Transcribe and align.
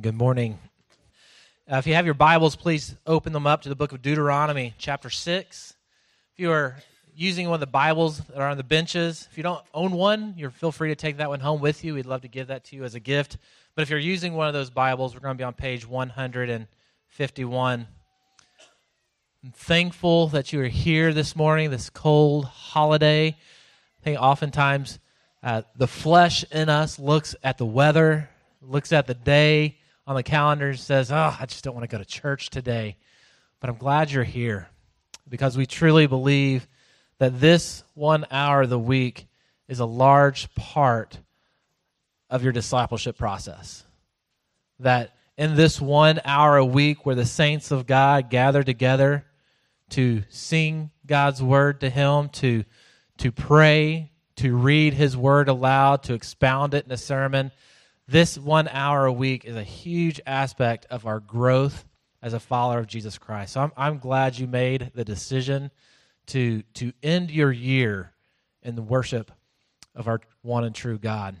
Good 0.00 0.14
morning. 0.14 0.58
Uh, 1.70 1.76
if 1.76 1.86
you 1.86 1.92
have 1.92 2.06
your 2.06 2.14
Bibles, 2.14 2.56
please 2.56 2.96
open 3.06 3.34
them 3.34 3.46
up 3.46 3.60
to 3.62 3.68
the 3.68 3.74
book 3.74 3.92
of 3.92 4.00
Deuteronomy, 4.00 4.72
chapter 4.78 5.10
6. 5.10 5.74
If 6.32 6.40
you 6.40 6.50
are 6.50 6.78
using 7.14 7.46
one 7.46 7.56
of 7.56 7.60
the 7.60 7.66
Bibles 7.66 8.20
that 8.20 8.38
are 8.38 8.48
on 8.48 8.56
the 8.56 8.64
benches, 8.64 9.28
if 9.30 9.36
you 9.36 9.42
don't 9.42 9.62
own 9.74 9.92
one, 9.92 10.32
you're 10.38 10.50
feel 10.50 10.72
free 10.72 10.88
to 10.88 10.94
take 10.94 11.18
that 11.18 11.28
one 11.28 11.40
home 11.40 11.60
with 11.60 11.84
you. 11.84 11.92
We'd 11.92 12.06
love 12.06 12.22
to 12.22 12.28
give 12.28 12.46
that 12.46 12.64
to 12.64 12.76
you 12.76 12.84
as 12.84 12.94
a 12.94 13.00
gift. 13.00 13.36
But 13.74 13.82
if 13.82 13.90
you're 13.90 13.98
using 13.98 14.32
one 14.32 14.48
of 14.48 14.54
those 14.54 14.70
Bibles, 14.70 15.12
we're 15.12 15.20
going 15.20 15.36
to 15.36 15.38
be 15.38 15.44
on 15.44 15.52
page 15.52 15.86
151. 15.86 17.86
I'm 19.44 19.52
thankful 19.52 20.28
that 20.28 20.54
you 20.54 20.60
are 20.62 20.68
here 20.68 21.12
this 21.12 21.36
morning, 21.36 21.68
this 21.68 21.90
cold 21.90 22.46
holiday. 22.46 23.28
I 23.28 24.02
think 24.02 24.18
oftentimes 24.18 24.98
uh, 25.42 25.62
the 25.76 25.86
flesh 25.86 26.46
in 26.50 26.70
us 26.70 26.98
looks 26.98 27.36
at 27.42 27.58
the 27.58 27.66
weather, 27.66 28.30
looks 28.62 28.90
at 28.90 29.06
the 29.06 29.12
day 29.12 29.76
on 30.06 30.16
the 30.16 30.22
calendar, 30.22 30.70
and 30.70 30.78
says, 30.78 31.12
Oh, 31.12 31.36
I 31.38 31.46
just 31.46 31.64
don't 31.64 31.74
want 31.74 31.88
to 31.88 31.94
go 31.94 32.02
to 32.02 32.08
church 32.08 32.50
today. 32.50 32.96
But 33.60 33.70
I'm 33.70 33.76
glad 33.76 34.10
you're 34.10 34.24
here 34.24 34.68
because 35.28 35.56
we 35.56 35.66
truly 35.66 36.06
believe 36.06 36.66
that 37.18 37.40
this 37.40 37.84
one 37.94 38.26
hour 38.30 38.62
of 38.62 38.70
the 38.70 38.78
week 38.78 39.28
is 39.68 39.78
a 39.78 39.86
large 39.86 40.52
part 40.54 41.18
of 42.28 42.42
your 42.42 42.52
discipleship 42.52 43.16
process. 43.16 43.84
That 44.80 45.14
in 45.38 45.54
this 45.54 45.80
one 45.80 46.20
hour 46.24 46.56
a 46.56 46.64
week 46.64 47.06
where 47.06 47.14
the 47.14 47.24
saints 47.24 47.70
of 47.70 47.86
God 47.86 48.30
gather 48.30 48.62
together 48.62 49.24
to 49.90 50.24
sing 50.28 50.90
God's 51.06 51.42
word 51.42 51.80
to 51.80 51.90
Him, 51.90 52.28
to, 52.30 52.64
to 53.18 53.30
pray, 53.30 54.10
to 54.36 54.56
read 54.56 54.94
His 54.94 55.16
word 55.16 55.48
aloud, 55.48 56.04
to 56.04 56.14
expound 56.14 56.74
it 56.74 56.86
in 56.86 56.92
a 56.92 56.96
sermon. 56.96 57.52
This 58.12 58.36
one 58.36 58.68
hour 58.68 59.06
a 59.06 59.12
week 59.12 59.46
is 59.46 59.56
a 59.56 59.62
huge 59.62 60.20
aspect 60.26 60.84
of 60.90 61.06
our 61.06 61.18
growth 61.18 61.86
as 62.20 62.34
a 62.34 62.40
follower 62.40 62.78
of 62.78 62.86
Jesus 62.86 63.16
Christ. 63.16 63.54
So 63.54 63.62
I'm, 63.62 63.72
I'm 63.74 63.98
glad 64.00 64.38
you 64.38 64.46
made 64.46 64.90
the 64.94 65.02
decision 65.02 65.70
to, 66.26 66.60
to 66.74 66.92
end 67.02 67.30
your 67.30 67.50
year 67.50 68.12
in 68.62 68.74
the 68.74 68.82
worship 68.82 69.30
of 69.94 70.08
our 70.08 70.20
one 70.42 70.64
and 70.64 70.74
true 70.74 70.98
God. 70.98 71.40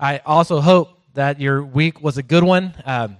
I 0.00 0.22
also 0.24 0.62
hope 0.62 0.98
that 1.12 1.42
your 1.42 1.62
week 1.62 2.02
was 2.02 2.16
a 2.16 2.22
good 2.22 2.42
one. 2.42 2.72
Um, 2.86 3.18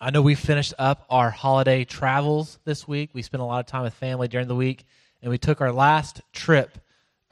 I 0.00 0.10
know 0.10 0.22
we 0.22 0.36
finished 0.36 0.74
up 0.78 1.04
our 1.10 1.30
holiday 1.30 1.84
travels 1.84 2.60
this 2.64 2.86
week. 2.86 3.10
We 3.14 3.22
spent 3.22 3.40
a 3.42 3.46
lot 3.46 3.58
of 3.58 3.66
time 3.66 3.82
with 3.82 3.94
family 3.94 4.28
during 4.28 4.46
the 4.46 4.54
week, 4.54 4.84
and 5.22 5.28
we 5.28 5.38
took 5.38 5.60
our 5.60 5.72
last 5.72 6.20
trip 6.32 6.78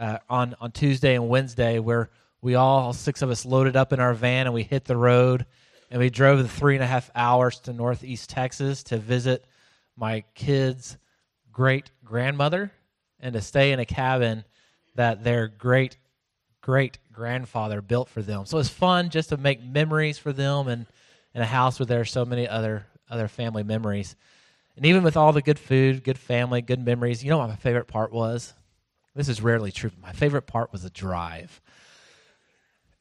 uh, 0.01 0.19
on 0.29 0.57
on 0.61 0.73
Tuesday 0.73 1.15
and 1.15 1.29
Wednesday, 1.29 1.79
where 1.79 2.11
we 2.43 2.57
all, 2.57 2.93
six 2.93 3.23
of 3.23 3.31
us 3.31 3.47
loaded 3.47 3.77
up 3.77 3.93
in 3.93 4.01
our 4.01 4.13
van 4.13 4.47
and 4.47 4.55
we 4.55 4.65
hit 4.65 4.85
the 4.85 4.97
road, 4.97 5.47
and 5.91 6.01
we 6.01 6.11
drove 6.11 6.39
the 6.39 6.49
three 6.49 6.75
and 6.75 6.83
a 6.83 6.87
half 6.87 7.11
hours 7.15 7.61
to 7.61 7.73
Northeast 7.73 8.29
Texas 8.29 8.83
to 8.85 8.99
visit 8.99 9.47
my 9.97 10.25
kids' 10.35 10.99
great 11.53 11.91
grandmother 12.05 12.73
and 13.21 13.35
to 13.35 13.41
stay 13.41 13.73
in 13.73 13.79
a 13.79 13.85
cabin 13.87 14.45
that 14.97 15.23
their 15.25 15.49
great 15.49 15.97
great 16.61 16.99
grandfather 17.13 17.83
built 17.83 18.09
for 18.09 18.23
them. 18.23 18.47
So 18.47 18.57
it 18.57 18.61
was 18.61 18.69
fun 18.69 19.11
just 19.11 19.31
to 19.31 19.37
make 19.37 19.63
memories 19.63 20.17
for 20.17 20.33
them 20.33 20.69
and 20.69 20.87
in 21.35 21.43
a 21.43 21.47
house 21.47 21.79
where 21.79 21.87
there 21.87 22.01
are 22.01 22.05
so 22.05 22.25
many 22.25 22.49
other 22.49 22.87
other 23.11 23.29
family 23.29 23.63
memories. 23.63 24.17
And 24.77 24.87
even 24.87 25.03
with 25.03 25.17
all 25.17 25.33
the 25.33 25.43
good 25.43 25.59
food, 25.59 26.03
good 26.03 26.19
family, 26.19 26.63
good 26.63 26.83
memories, 26.83 27.23
you 27.23 27.31
know 27.31 27.39
what 27.39 27.49
my 27.49 27.57
favorite 27.57 27.89
part 27.89 28.13
was? 28.13 28.55
This 29.15 29.29
is 29.29 29.43
rarely 29.43 29.71
true. 29.71 29.91
but 29.91 30.01
My 30.01 30.13
favorite 30.13 30.47
part 30.47 30.73
was 30.73 30.83
the 30.83 30.91
drive. 30.91 31.61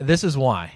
This 0.01 0.23
is 0.23 0.35
why. 0.35 0.73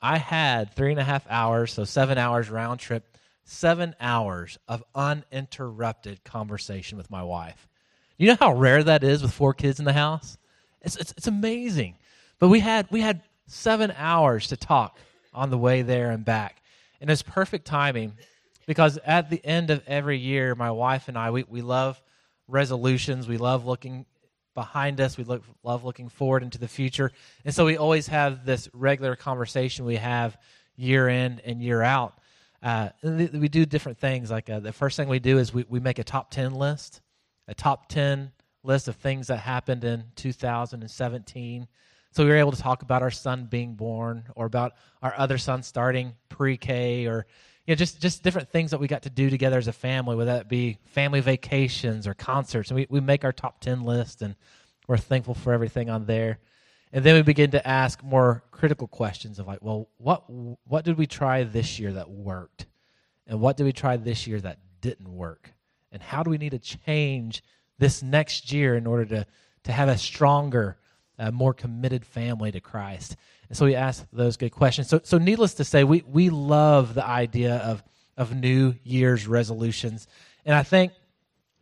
I 0.00 0.18
had 0.18 0.72
three 0.72 0.92
and 0.92 1.00
a 1.00 1.04
half 1.04 1.26
hours, 1.28 1.72
so 1.72 1.82
seven 1.82 2.16
hours 2.16 2.48
round 2.48 2.78
trip, 2.78 3.18
seven 3.42 3.96
hours 4.00 4.56
of 4.68 4.84
uninterrupted 4.94 6.22
conversation 6.22 6.96
with 6.96 7.10
my 7.10 7.24
wife. 7.24 7.66
You 8.16 8.28
know 8.28 8.36
how 8.38 8.54
rare 8.54 8.84
that 8.84 9.02
is 9.02 9.20
with 9.20 9.32
four 9.32 9.52
kids 9.52 9.80
in 9.80 9.84
the 9.84 9.92
house? 9.92 10.38
It's, 10.80 10.94
it's, 10.94 11.12
it's 11.16 11.26
amazing. 11.26 11.96
But 12.38 12.46
we 12.46 12.60
had, 12.60 12.86
we 12.88 13.00
had 13.00 13.22
seven 13.48 13.92
hours 13.96 14.46
to 14.48 14.56
talk 14.56 14.96
on 15.34 15.50
the 15.50 15.58
way 15.58 15.82
there 15.82 16.12
and 16.12 16.24
back. 16.24 16.62
And 17.00 17.10
it's 17.10 17.22
perfect 17.22 17.66
timing 17.66 18.12
because 18.64 18.96
at 19.04 19.28
the 19.28 19.44
end 19.44 19.70
of 19.70 19.82
every 19.88 20.18
year, 20.18 20.54
my 20.54 20.70
wife 20.70 21.08
and 21.08 21.18
I, 21.18 21.32
we, 21.32 21.44
we 21.48 21.62
love 21.62 22.00
resolutions. 22.46 23.26
We 23.26 23.38
love 23.38 23.66
looking 23.66 24.06
behind 24.56 25.00
us. 25.00 25.16
We 25.16 25.22
look, 25.22 25.44
love 25.62 25.84
looking 25.84 26.08
forward 26.08 26.42
into 26.42 26.58
the 26.58 26.66
future. 26.66 27.12
And 27.44 27.54
so 27.54 27.64
we 27.64 27.76
always 27.76 28.08
have 28.08 28.44
this 28.44 28.68
regular 28.72 29.14
conversation 29.14 29.84
we 29.84 29.96
have 29.96 30.36
year 30.74 31.08
in 31.08 31.40
and 31.44 31.62
year 31.62 31.82
out. 31.82 32.18
Uh, 32.60 32.88
we 33.04 33.48
do 33.48 33.64
different 33.64 33.98
things. 33.98 34.32
Like 34.32 34.50
uh, 34.50 34.58
the 34.58 34.72
first 34.72 34.96
thing 34.96 35.08
we 35.08 35.20
do 35.20 35.38
is 35.38 35.54
we, 35.54 35.64
we 35.68 35.78
make 35.78 36.00
a 36.00 36.04
top 36.04 36.32
10 36.32 36.54
list, 36.54 37.02
a 37.46 37.54
top 37.54 37.88
10 37.88 38.32
list 38.64 38.88
of 38.88 38.96
things 38.96 39.28
that 39.28 39.36
happened 39.36 39.84
in 39.84 40.02
2017. 40.16 41.68
So 42.10 42.24
we 42.24 42.30
were 42.30 42.36
able 42.36 42.52
to 42.52 42.60
talk 42.60 42.82
about 42.82 43.02
our 43.02 43.10
son 43.10 43.46
being 43.48 43.74
born 43.74 44.24
or 44.34 44.46
about 44.46 44.72
our 45.02 45.14
other 45.18 45.36
son 45.36 45.62
starting 45.62 46.14
pre-K 46.30 47.06
or 47.06 47.26
you 47.66 47.74
know, 47.74 47.76
just, 47.76 48.00
just 48.00 48.22
different 48.22 48.50
things 48.50 48.70
that 48.70 48.78
we 48.78 48.88
got 48.88 49.02
to 49.02 49.10
do 49.10 49.28
together 49.30 49.58
as 49.58 49.68
a 49.68 49.72
family, 49.72 50.16
whether 50.16 50.32
that 50.32 50.48
be 50.48 50.78
family 50.84 51.20
vacations 51.20 52.06
or 52.06 52.14
concerts. 52.14 52.70
And 52.70 52.76
we, 52.76 52.86
we 52.88 53.00
make 53.00 53.24
our 53.24 53.32
top 53.32 53.60
10 53.60 53.82
list 53.82 54.22
and 54.22 54.36
we're 54.86 54.96
thankful 54.96 55.34
for 55.34 55.52
everything 55.52 55.90
on 55.90 56.06
there. 56.06 56.38
And 56.92 57.04
then 57.04 57.16
we 57.16 57.22
begin 57.22 57.50
to 57.50 57.66
ask 57.66 58.02
more 58.02 58.44
critical 58.52 58.86
questions 58.86 59.38
of 59.38 59.46
like, 59.46 59.58
well, 59.60 59.88
what, 59.98 60.24
what 60.28 60.84
did 60.84 60.96
we 60.96 61.06
try 61.06 61.42
this 61.42 61.78
year 61.78 61.92
that 61.94 62.08
worked? 62.08 62.66
And 63.26 63.40
what 63.40 63.56
did 63.56 63.64
we 63.64 63.72
try 63.72 63.96
this 63.96 64.26
year 64.26 64.40
that 64.40 64.60
didn't 64.80 65.08
work? 65.08 65.52
And 65.90 66.00
how 66.00 66.22
do 66.22 66.30
we 66.30 66.38
need 66.38 66.50
to 66.50 66.58
change 66.58 67.42
this 67.78 68.02
next 68.02 68.52
year 68.52 68.76
in 68.76 68.86
order 68.86 69.04
to, 69.06 69.26
to 69.64 69.72
have 69.72 69.88
a 69.88 69.98
stronger, 69.98 70.78
a 71.18 71.32
more 71.32 71.54
committed 71.54 72.04
family 72.04 72.52
to 72.52 72.60
Christ. 72.60 73.16
And 73.48 73.56
so 73.56 73.64
we 73.64 73.74
ask 73.74 74.06
those 74.12 74.36
good 74.36 74.50
questions. 74.50 74.88
So, 74.88 75.00
so 75.02 75.18
needless 75.18 75.54
to 75.54 75.64
say, 75.64 75.84
we, 75.84 76.02
we 76.06 76.30
love 76.30 76.94
the 76.94 77.06
idea 77.06 77.56
of, 77.56 77.82
of 78.16 78.34
New 78.34 78.74
Year's 78.82 79.26
resolutions. 79.26 80.06
And 80.44 80.54
I 80.54 80.62
think 80.62 80.92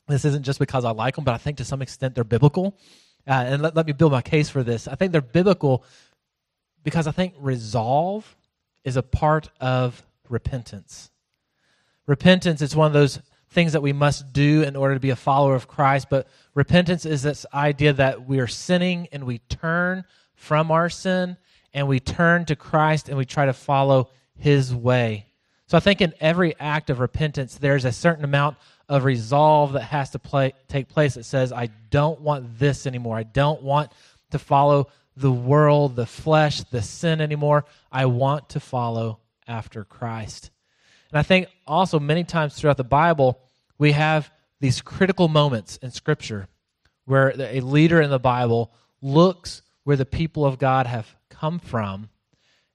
this 0.08 0.24
isn't 0.24 0.44
just 0.44 0.58
because 0.58 0.84
I 0.84 0.90
like 0.90 1.16
them, 1.16 1.24
but 1.24 1.34
I 1.34 1.38
think 1.38 1.58
to 1.58 1.64
some 1.64 1.82
extent 1.82 2.14
they're 2.14 2.24
biblical. 2.24 2.78
Uh, 3.26 3.44
and 3.46 3.62
let, 3.62 3.74
let 3.74 3.86
me 3.86 3.92
build 3.92 4.12
my 4.12 4.22
case 4.22 4.48
for 4.48 4.62
this. 4.62 4.86
I 4.86 4.94
think 4.94 5.12
they're 5.12 5.20
biblical 5.20 5.84
because 6.82 7.06
I 7.06 7.12
think 7.12 7.34
resolve 7.38 8.36
is 8.84 8.96
a 8.96 9.02
part 9.02 9.48
of 9.60 10.06
repentance. 10.28 11.10
Repentance 12.06 12.60
is 12.60 12.76
one 12.76 12.86
of 12.86 12.92
those 12.92 13.20
things 13.50 13.72
that 13.72 13.80
we 13.80 13.92
must 13.92 14.32
do 14.32 14.62
in 14.62 14.76
order 14.76 14.94
to 14.94 15.00
be 15.00 15.10
a 15.10 15.16
follower 15.16 15.54
of 15.54 15.68
Christ. 15.68 16.08
But 16.10 16.28
repentance 16.54 17.06
is 17.06 17.22
this 17.22 17.46
idea 17.54 17.94
that 17.94 18.26
we 18.26 18.40
are 18.40 18.46
sinning 18.46 19.08
and 19.12 19.24
we 19.24 19.38
turn 19.38 20.04
from 20.34 20.70
our 20.70 20.90
sin 20.90 21.36
and 21.74 21.88
we 21.88 22.00
turn 22.00 22.44
to 22.46 22.56
Christ 22.56 23.08
and 23.08 23.18
we 23.18 23.26
try 23.26 23.46
to 23.46 23.52
follow 23.52 24.08
his 24.38 24.74
way. 24.74 25.26
So 25.66 25.76
I 25.76 25.80
think 25.80 26.00
in 26.00 26.14
every 26.20 26.54
act 26.58 26.88
of 26.88 27.00
repentance, 27.00 27.56
there's 27.56 27.84
a 27.84 27.92
certain 27.92 28.24
amount 28.24 28.56
of 28.88 29.04
resolve 29.04 29.72
that 29.72 29.82
has 29.82 30.10
to 30.10 30.18
play, 30.18 30.52
take 30.68 30.88
place 30.88 31.14
that 31.14 31.24
says, 31.24 31.52
I 31.52 31.70
don't 31.90 32.20
want 32.20 32.58
this 32.58 32.86
anymore. 32.86 33.16
I 33.16 33.22
don't 33.22 33.62
want 33.62 33.90
to 34.30 34.38
follow 34.38 34.88
the 35.16 35.32
world, 35.32 35.96
the 35.96 36.06
flesh, 36.06 36.60
the 36.62 36.82
sin 36.82 37.20
anymore. 37.20 37.64
I 37.90 38.06
want 38.06 38.50
to 38.50 38.60
follow 38.60 39.20
after 39.46 39.84
Christ. 39.84 40.50
And 41.10 41.18
I 41.18 41.22
think 41.22 41.48
also 41.66 41.98
many 41.98 42.24
times 42.24 42.54
throughout 42.54 42.76
the 42.76 42.84
Bible, 42.84 43.40
we 43.78 43.92
have 43.92 44.30
these 44.60 44.80
critical 44.80 45.28
moments 45.28 45.76
in 45.78 45.90
Scripture 45.90 46.48
where 47.04 47.32
a 47.38 47.60
leader 47.60 48.00
in 48.00 48.10
the 48.10 48.18
Bible 48.18 48.72
looks 49.00 49.62
where 49.84 49.96
the 49.96 50.06
people 50.06 50.44
of 50.44 50.58
God 50.58 50.86
have 50.86 51.14
come 51.30 51.58
from 51.58 52.08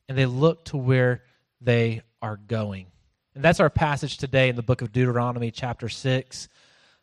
and 0.07 0.17
they 0.17 0.25
look 0.25 0.65
to 0.65 0.77
where 0.77 1.23
they 1.61 2.01
are 2.21 2.37
going. 2.37 2.87
And 3.35 3.43
that's 3.43 3.59
our 3.59 3.69
passage 3.69 4.17
today 4.17 4.49
in 4.49 4.55
the 4.55 4.63
book 4.63 4.81
of 4.81 4.91
Deuteronomy, 4.91 5.51
chapter 5.51 5.89
6. 5.89 6.47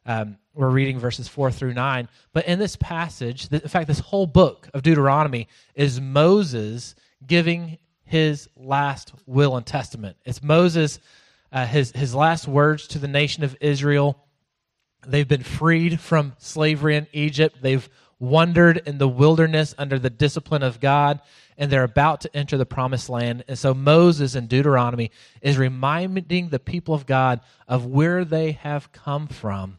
Um, 0.05 0.39
we're 0.55 0.71
reading 0.71 0.99
verses 0.99 1.29
4 1.29 1.51
through 1.51 1.75
9. 1.75 2.09
But 2.33 2.47
in 2.47 2.59
this 2.59 2.77
passage, 2.77 3.49
in 3.51 3.61
fact, 3.61 3.89
this 3.89 4.01
whole 4.01 4.27
book 4.27 4.69
of 4.73 4.83
Deuteronomy 4.83 5.49
is 5.75 6.01
Moses 6.01 6.95
giving 7.27 7.79
his 8.05 8.49
last 8.57 9.13
will 9.27 9.57
and 9.57 9.67
testament. 9.67 10.17
It's 10.25 10.43
Moses 10.43 11.01
uh, 11.53 11.67
his, 11.67 11.93
his 11.93 12.15
last 12.15 12.49
words 12.49 12.87
to 12.89 12.99
the 12.99 13.09
nation 13.09 13.45
of 13.45 13.57
Israel. 13.61 14.19
They've 15.07 15.27
been 15.27 15.43
freed 15.43 16.01
from 16.01 16.35
slavery 16.39 16.97
in 16.97 17.07
Egypt. 17.13 17.59
They've 17.63 17.89
wandered 18.19 18.83
in 18.87 18.99
the 18.99 19.09
wilderness 19.09 19.75
under 19.79 19.99
the 19.99 20.11
discipline 20.11 20.63
of 20.63 20.81
God, 20.81 21.21
and 21.59 21.71
they're 21.71 21.85
about 21.85 22.23
to 22.23 22.37
enter 22.37 22.57
the 22.57 22.67
promised 22.67 23.09
land. 23.09 23.45
And 23.49 23.59
so 23.59 23.75
Moses 23.75 24.35
in 24.35 24.47
Deuteronomy 24.47 25.11
is 25.43 25.59
reminding 25.59 26.49
the 26.49 26.59
people 26.59 26.95
of 26.95 27.07
God 27.07 27.41
of 27.69 27.87
where 27.87 28.25
they 28.25 28.53
have 28.53 28.93
come 28.93 29.27
from. 29.27 29.79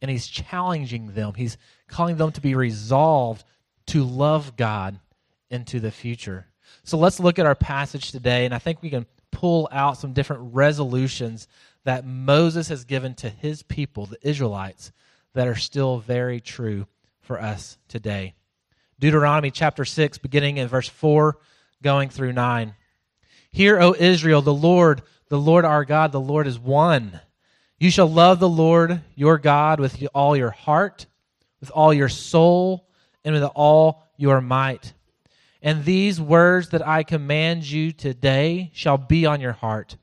And 0.00 0.10
he's 0.10 0.26
challenging 0.26 1.14
them, 1.14 1.34
he's 1.34 1.56
calling 1.86 2.16
them 2.16 2.32
to 2.32 2.40
be 2.40 2.54
resolved 2.54 3.44
to 3.86 4.02
love 4.02 4.56
God 4.56 4.98
into 5.50 5.78
the 5.78 5.90
future. 5.90 6.46
So 6.84 6.98
let's 6.98 7.20
look 7.20 7.38
at 7.38 7.46
our 7.46 7.54
passage 7.54 8.10
today, 8.10 8.44
and 8.44 8.54
I 8.54 8.58
think 8.58 8.82
we 8.82 8.90
can 8.90 9.06
pull 9.30 9.68
out 9.70 9.98
some 9.98 10.12
different 10.12 10.54
resolutions 10.54 11.46
that 11.84 12.06
Moses 12.06 12.68
has 12.68 12.84
given 12.84 13.14
to 13.16 13.28
his 13.28 13.62
people, 13.62 14.06
the 14.06 14.18
Israelites, 14.26 14.92
that 15.34 15.48
are 15.48 15.56
still 15.56 15.98
very 15.98 16.40
true 16.40 16.86
for 17.22 17.40
us 17.40 17.78
today. 17.88 18.34
Deuteronomy 18.98 19.50
chapter 19.50 19.84
6, 19.84 20.18
beginning 20.18 20.58
in 20.58 20.68
verse 20.68 20.88
4, 20.88 21.38
going 21.82 22.08
through 22.08 22.32
9. 22.32 22.74
Hear, 23.50 23.80
O 23.80 23.94
Israel, 23.98 24.42
the 24.42 24.54
Lord, 24.54 25.02
the 25.28 25.38
Lord 25.38 25.64
our 25.64 25.84
God, 25.84 26.12
the 26.12 26.20
Lord 26.20 26.46
is 26.46 26.58
one. 26.58 27.20
You 27.78 27.90
shall 27.90 28.08
love 28.08 28.38
the 28.38 28.48
Lord 28.48 29.00
your 29.14 29.38
God 29.38 29.80
with 29.80 30.06
all 30.14 30.36
your 30.36 30.50
heart, 30.50 31.06
with 31.60 31.70
all 31.70 31.92
your 31.92 32.08
soul, 32.08 32.86
and 33.24 33.34
with 33.34 33.44
all 33.54 34.04
your 34.16 34.40
might. 34.40 34.92
And 35.62 35.84
these 35.84 36.20
words 36.20 36.70
that 36.70 36.86
I 36.86 37.02
command 37.02 37.68
you 37.68 37.92
today 37.92 38.70
shall 38.74 38.98
be 38.98 39.26
on 39.26 39.40
your 39.40 39.52
heart. 39.52 39.96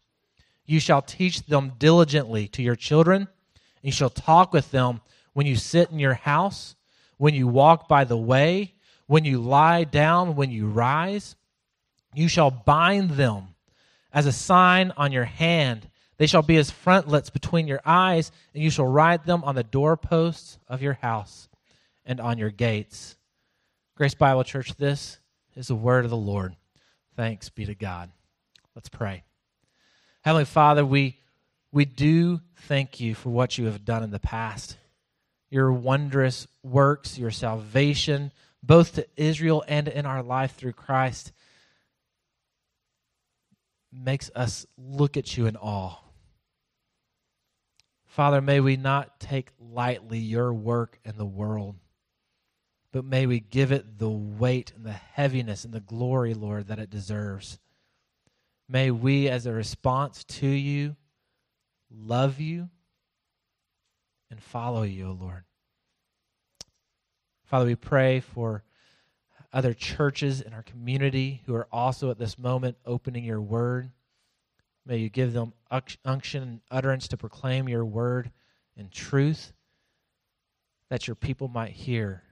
You 0.65 0.79
shall 0.79 1.01
teach 1.01 1.45
them 1.45 1.73
diligently 1.77 2.47
to 2.49 2.61
your 2.61 2.75
children, 2.75 3.21
and 3.21 3.27
you 3.81 3.91
shall 3.91 4.09
talk 4.09 4.53
with 4.53 4.71
them 4.71 5.01
when 5.33 5.47
you 5.47 5.55
sit 5.55 5.89
in 5.89 5.99
your 5.99 6.13
house, 6.13 6.75
when 7.19 7.35
you 7.35 7.47
walk 7.47 7.87
by 7.87 8.05
the 8.05 8.17
way, 8.17 8.73
when 9.05 9.25
you 9.25 9.39
lie 9.39 9.83
down, 9.83 10.35
when 10.35 10.49
you 10.49 10.67
rise. 10.67 11.35
You 12.15 12.27
shall 12.27 12.49
bind 12.49 13.11
them 13.11 13.49
as 14.11 14.25
a 14.25 14.31
sign 14.31 14.91
on 14.97 15.11
your 15.11 15.25
hand. 15.25 15.87
They 16.17 16.27
shall 16.27 16.41
be 16.41 16.57
as 16.57 16.71
frontlets 16.71 17.29
between 17.29 17.67
your 17.67 17.81
eyes, 17.85 18.31
and 18.53 18.63
you 18.63 18.69
shall 18.71 18.87
write 18.87 19.25
them 19.25 19.43
on 19.43 19.55
the 19.55 19.63
doorposts 19.63 20.57
of 20.67 20.81
your 20.81 20.93
house 20.93 21.49
and 22.05 22.19
on 22.19 22.37
your 22.37 22.49
gates. 22.49 23.15
Grace 23.95 24.15
Bible 24.15 24.43
Church, 24.43 24.75
this 24.75 25.19
is 25.55 25.67
the 25.67 25.75
word 25.75 26.05
of 26.05 26.11
the 26.11 26.17
Lord. 26.17 26.55
Thanks 27.15 27.49
be 27.49 27.65
to 27.65 27.75
God. 27.75 28.09
Let's 28.75 28.89
pray. 28.89 29.23
Heavenly 30.21 30.45
Father, 30.45 30.85
we, 30.85 31.19
we 31.71 31.83
do 31.83 32.39
thank 32.61 33.01
you 33.01 33.13
for 33.13 33.29
what 33.29 33.57
you 33.57 33.65
have 33.65 33.83
done 33.83 34.03
in 34.03 34.11
the 34.11 34.19
past. 34.19 34.77
Your 35.49 35.71
wondrous 35.71 36.47
works, 36.63 37.17
your 37.17 37.31
salvation, 37.31 38.31
both 38.61 38.95
to 38.95 39.07
Israel 39.15 39.63
and 39.67 39.87
in 39.87 40.05
our 40.05 40.21
life 40.21 40.55
through 40.55 40.73
Christ, 40.73 41.31
makes 43.91 44.29
us 44.35 44.65
look 44.77 45.17
at 45.17 45.35
you 45.35 45.47
in 45.47 45.55
awe. 45.55 45.97
Father, 48.05 48.41
may 48.41 48.59
we 48.59 48.75
not 48.75 49.19
take 49.19 49.49
lightly 49.59 50.19
your 50.19 50.53
work 50.53 50.99
in 51.03 51.17
the 51.17 51.25
world 51.25 51.75
but 52.91 53.05
may 53.05 53.25
we 53.25 53.39
give 53.39 53.71
it 53.71 53.99
the 53.99 54.09
weight 54.09 54.73
and 54.75 54.85
the 54.85 54.91
heaviness 54.91 55.63
and 55.63 55.73
the 55.73 55.79
glory, 55.79 56.33
Lord, 56.33 56.67
that 56.67 56.79
it 56.79 56.89
deserves. 56.89 57.59
May 58.67 58.91
we, 58.91 59.29
as 59.29 59.45
a 59.45 59.51
response 59.51 60.23
to 60.25 60.47
you, 60.47 60.95
love 61.91 62.39
you 62.39 62.69
and 64.29 64.41
follow 64.41 64.83
you, 64.83 65.07
O 65.07 65.11
Lord. 65.11 65.43
Father, 67.45 67.65
we 67.65 67.75
pray 67.75 68.19
for 68.19 68.63
other 69.51 69.73
churches 69.73 70.41
in 70.41 70.53
our 70.53 70.61
community 70.61 71.41
who 71.45 71.55
are 71.55 71.67
also 71.71 72.11
at 72.11 72.19
this 72.19 72.37
moment 72.37 72.77
opening 72.85 73.23
your 73.23 73.41
word. 73.41 73.91
May 74.85 74.97
you 74.97 75.09
give 75.09 75.33
them 75.33 75.53
unction 76.05 76.43
and 76.43 76.61
utterance 76.69 77.07
to 77.09 77.17
proclaim 77.17 77.67
your 77.67 77.85
word 77.85 78.31
in 78.75 78.89
truth, 78.89 79.53
that 80.89 81.07
your 81.07 81.15
people 81.15 81.47
might 81.47 81.71
hear 81.71 82.23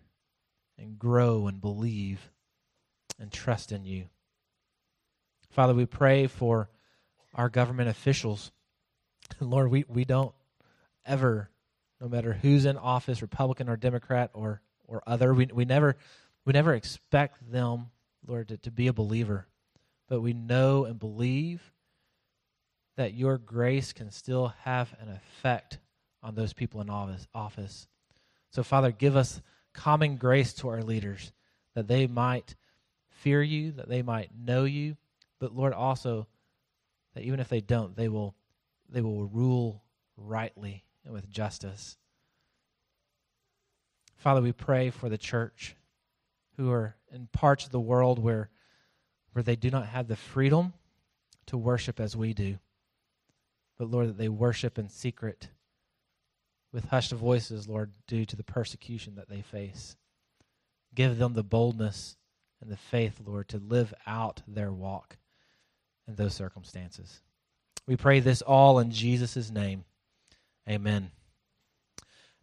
and 0.77 0.97
grow 0.97 1.47
and 1.47 1.59
believe 1.59 2.31
and 3.19 3.31
trust 3.31 3.71
in 3.71 3.83
you. 3.83 4.05
Father, 5.49 5.73
we 5.73 5.85
pray 5.85 6.27
for 6.27 6.69
our 7.33 7.49
government 7.49 7.89
officials. 7.89 8.51
Lord, 9.39 9.71
we, 9.71 9.85
we 9.88 10.05
don't 10.05 10.33
ever, 11.05 11.49
no 11.99 12.07
matter 12.07 12.33
who's 12.33 12.65
in 12.65 12.77
office, 12.77 13.21
Republican 13.21 13.69
or 13.69 13.75
Democrat 13.75 14.31
or, 14.33 14.61
or 14.85 15.01
other, 15.07 15.33
we, 15.33 15.47
we 15.47 15.65
never 15.65 15.97
we 16.45 16.53
never 16.53 16.73
expect 16.73 17.51
them, 17.51 17.88
Lord, 18.25 18.47
to, 18.47 18.57
to 18.59 18.71
be 18.71 18.88
a 18.88 18.94
believer. 18.94 19.47
But 20.07 20.21
we 20.21 20.31
know 20.31 20.85
and 20.85 20.97
believe 20.97 21.73
that 22.95 23.13
your 23.13 23.38
grace 23.38 23.91
can 23.91 24.11
still 24.11 24.53
have 24.63 24.95
an 25.01 25.09
effect 25.09 25.79
on 26.23 26.35
those 26.35 26.53
people 26.53 26.79
in 26.79 26.89
office. 26.89 27.88
So, 28.51 28.63
Father, 28.63 28.91
give 28.91 29.17
us 29.17 29.41
common 29.73 30.15
grace 30.15 30.53
to 30.55 30.69
our 30.69 30.81
leaders 30.81 31.33
that 31.75 31.88
they 31.89 32.07
might 32.07 32.55
fear 33.09 33.44
you, 33.44 33.73
that 33.73 33.89
they 33.89 34.01
might 34.01 34.31
know 34.33 34.63
you, 34.63 34.95
but 35.39 35.53
Lord 35.53 35.73
also 35.73 36.27
that 37.13 37.23
even 37.23 37.39
if 37.39 37.49
they 37.49 37.61
don't, 37.61 37.95
they 37.95 38.07
will 38.07 38.35
they 38.89 39.01
will 39.01 39.25
rule 39.25 39.83
rightly 40.15 40.85
and 41.07 41.15
with 41.15 41.30
justice. 41.30 41.98
Father, 44.18 44.42
we 44.42 44.51
pray 44.51 44.89
for 44.89 45.09
the 45.09 45.18
church 45.18 45.75
who 46.57 46.69
are 46.69 46.95
in 47.12 47.27
parts 47.31 47.65
of 47.65 47.71
the 47.71 47.80
world 47.80 48.19
where 48.19 48.50
where 49.31 49.44
they 49.44 49.56
do 49.56 49.69
not 49.69 49.86
have 49.86 50.07
the 50.07 50.15
freedom 50.15 50.74
to 51.45 51.57
worship 51.57 52.00
as 52.00 52.15
we 52.15 52.33
do. 52.33 52.57
But 53.77 53.92
Lord, 53.92 54.09
that 54.09 54.18
they 54.18 54.30
worship 54.30 54.80
in 54.80 54.89
secret 54.89 55.50
with 56.74 56.86
hushed 56.86 57.12
voices, 57.12 57.68
Lord, 57.68 57.92
due 58.07 58.25
to 58.25 58.36
the 58.36 58.44
persecution 58.44 59.15
that 59.15 59.30
they 59.30 59.42
face. 59.42 59.95
Give 60.95 61.18
them 61.18 61.33
the 61.33 61.44
boldness 61.44 62.18
and 62.59 62.71
the 62.71 62.77
faith, 62.77 63.21
Lord, 63.24 63.48
to 63.50 63.59
live 63.59 63.94
out 64.07 64.42
their 64.48 64.71
walk 64.71 65.18
in 66.07 66.15
those 66.15 66.33
circumstances. 66.33 67.21
We 67.86 67.95
pray 67.95 68.19
this 68.19 68.42
all 68.42 68.80
in 68.80 68.92
Jesus' 68.92 69.51
name. 69.51 69.86
Amen. 70.69 71.12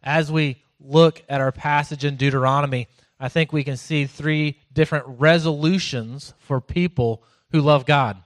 As 0.01 0.31
we 0.31 0.61
look 0.79 1.23
at 1.29 1.41
our 1.41 1.51
passage 1.51 2.05
in 2.05 2.15
Deuteronomy, 2.15 2.87
I 3.19 3.29
think 3.29 3.53
we 3.53 3.63
can 3.63 3.77
see 3.77 4.05
three 4.05 4.59
different 4.73 5.05
resolutions 5.07 6.33
for 6.39 6.59
people 6.59 7.23
who 7.51 7.61
love 7.61 7.85
God. 7.85 8.17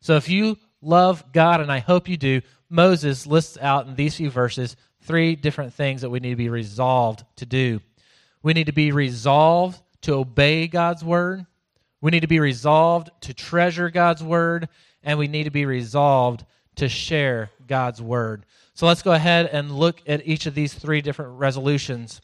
So 0.00 0.16
if 0.16 0.28
you 0.28 0.56
love 0.80 1.24
God, 1.32 1.60
and 1.60 1.70
I 1.70 1.78
hope 1.78 2.08
you 2.08 2.16
do, 2.16 2.40
Moses 2.68 3.26
lists 3.26 3.58
out 3.60 3.86
in 3.86 3.96
these 3.96 4.16
few 4.16 4.30
verses 4.30 4.76
three 5.02 5.36
different 5.36 5.74
things 5.74 6.02
that 6.02 6.10
we 6.10 6.20
need 6.20 6.30
to 6.30 6.36
be 6.36 6.48
resolved 6.48 7.24
to 7.36 7.46
do. 7.46 7.80
We 8.42 8.54
need 8.54 8.66
to 8.66 8.72
be 8.72 8.92
resolved 8.92 9.80
to 10.02 10.14
obey 10.14 10.66
God's 10.68 11.04
word. 11.04 11.44
We 12.00 12.10
need 12.10 12.20
to 12.20 12.26
be 12.26 12.40
resolved 12.40 13.10
to 13.22 13.34
treasure 13.34 13.90
God's 13.90 14.22
word. 14.22 14.68
And 15.02 15.18
we 15.18 15.28
need 15.28 15.44
to 15.44 15.50
be 15.50 15.66
resolved 15.66 16.44
to 16.76 16.88
share 16.88 17.50
God's 17.66 18.00
word. 18.00 18.46
So 18.80 18.86
let's 18.86 19.02
go 19.02 19.12
ahead 19.12 19.44
and 19.52 19.70
look 19.70 20.00
at 20.06 20.26
each 20.26 20.46
of 20.46 20.54
these 20.54 20.72
three 20.72 21.02
different 21.02 21.38
resolutions. 21.38 22.22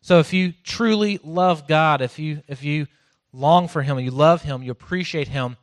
So 0.00 0.18
if 0.18 0.32
you 0.32 0.54
truly 0.64 1.20
love 1.22 1.68
God, 1.68 2.00
if 2.00 2.18
you 2.18 2.42
if 2.48 2.64
you 2.64 2.86
long 3.34 3.68
for 3.68 3.82
him, 3.82 3.98
you 3.98 4.10
love 4.10 4.40
him, 4.40 4.62
you 4.62 4.70
appreciate 4.70 5.28
him, 5.28 5.58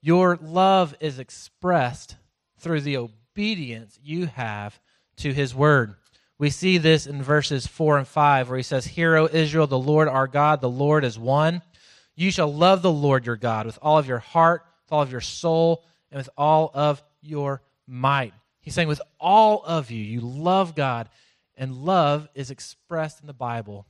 your 0.00 0.38
love 0.40 0.94
is 1.00 1.18
expressed 1.18 2.14
through 2.60 2.82
the 2.82 2.98
obedience 2.98 3.98
you 4.00 4.26
have 4.26 4.78
to 5.16 5.34
his 5.34 5.56
word. 5.56 5.96
We 6.38 6.50
see 6.50 6.78
this 6.78 7.08
in 7.08 7.20
verses 7.20 7.66
4 7.66 7.98
and 7.98 8.06
5, 8.06 8.48
where 8.48 8.58
he 8.58 8.62
says, 8.62 8.86
Hear, 8.86 9.16
O 9.16 9.26
Israel, 9.26 9.66
the 9.66 9.76
Lord 9.76 10.06
our 10.06 10.28
God, 10.28 10.60
the 10.60 10.70
Lord 10.70 11.02
is 11.02 11.18
one. 11.18 11.62
You 12.14 12.30
shall 12.30 12.54
love 12.54 12.82
the 12.82 12.92
Lord 12.92 13.26
your 13.26 13.34
God 13.34 13.66
with 13.66 13.80
all 13.82 13.98
of 13.98 14.06
your 14.06 14.20
heart, 14.20 14.62
with 14.84 14.92
all 14.92 15.02
of 15.02 15.10
your 15.10 15.20
soul, 15.20 15.84
and 16.12 16.18
with 16.18 16.30
all 16.38 16.70
of 16.74 17.02
your 17.22 17.60
might. 17.88 18.34
He's 18.60 18.74
saying, 18.74 18.88
with 18.88 19.00
all 19.18 19.62
of 19.64 19.90
you, 19.90 20.02
you 20.02 20.20
love 20.20 20.74
God, 20.74 21.08
and 21.56 21.74
love 21.74 22.28
is 22.34 22.50
expressed 22.50 23.20
in 23.20 23.26
the 23.26 23.32
Bible 23.32 23.86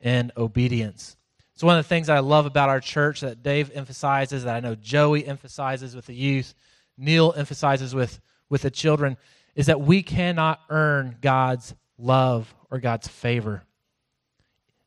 in 0.00 0.32
obedience. 0.36 1.16
So, 1.54 1.66
one 1.66 1.78
of 1.78 1.84
the 1.84 1.88
things 1.88 2.08
I 2.08 2.20
love 2.20 2.46
about 2.46 2.68
our 2.68 2.80
church 2.80 3.20
that 3.20 3.42
Dave 3.42 3.70
emphasizes, 3.74 4.44
that 4.44 4.56
I 4.56 4.60
know 4.60 4.74
Joey 4.74 5.26
emphasizes 5.26 5.94
with 5.94 6.06
the 6.06 6.14
youth, 6.14 6.54
Neil 6.96 7.34
emphasizes 7.36 7.94
with, 7.94 8.20
with 8.48 8.62
the 8.62 8.70
children, 8.70 9.16
is 9.54 9.66
that 9.66 9.80
we 9.80 10.02
cannot 10.02 10.60
earn 10.70 11.16
God's 11.20 11.74
love 11.98 12.52
or 12.70 12.78
God's 12.78 13.08
favor. 13.08 13.62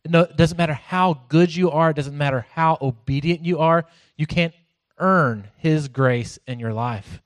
No, 0.08 0.22
it 0.22 0.38
doesn't 0.38 0.58
matter 0.58 0.74
how 0.74 1.22
good 1.30 1.56
you 1.56 1.72
are, 1.72 1.92
it 1.92 1.96
doesn't 1.96 2.18
matter 2.18 2.46
how 2.52 2.78
obedient 2.82 3.46
you 3.46 3.60
are, 3.60 3.86
you 4.18 4.28
can't 4.28 4.54
earn 4.98 5.48
His 5.58 5.88
grace 5.88 6.40
in 6.48 6.60
your 6.60 6.74
life. 6.74 7.22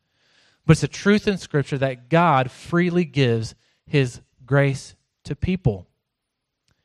But 0.70 0.74
it's 0.74 0.84
a 0.84 0.88
truth 0.88 1.28
in 1.28 1.40
Scripture 1.40 1.80
that 1.80 2.10
God 2.10 2.52
freely 2.52 3.04
gives 3.04 3.56
His 3.88 4.22
grace 4.46 4.94
to 5.24 5.36
people. 5.36 5.88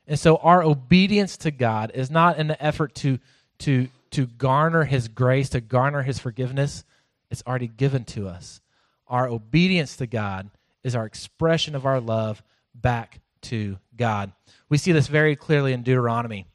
And 0.07 0.19
so 0.19 0.39
our 0.39 0.63
obedience 0.63 1.37
to 1.37 1.51
God 1.51 1.93
is 1.93 2.11
not 2.11 2.39
the 2.39 2.65
effort 2.65 2.95
to, 2.95 3.19
to, 3.59 3.89
to 4.13 4.25
garner 4.25 4.85
His 4.85 5.09
grace, 5.09 5.51
to 5.51 5.61
garner 5.61 6.01
His 6.01 6.19
forgiveness. 6.19 6.83
It's 7.31 7.43
already 7.47 7.67
given 7.67 8.05
to 8.05 8.27
us. 8.27 8.63
Our 9.07 9.29
obedience 9.29 9.99
to 9.99 10.07
God 10.07 10.49
is 10.83 10.97
our 10.97 11.05
expression 11.05 11.75
of 11.75 11.85
our 11.85 12.01
love 12.01 12.43
back 12.75 13.21
to 13.43 13.77
God. 13.95 14.33
We 14.71 14.79
see 14.79 14.93
this 14.93 15.09
very 15.09 15.37
clearly 15.37 15.75
in 15.75 15.83
Deuteronomy. 15.83 16.47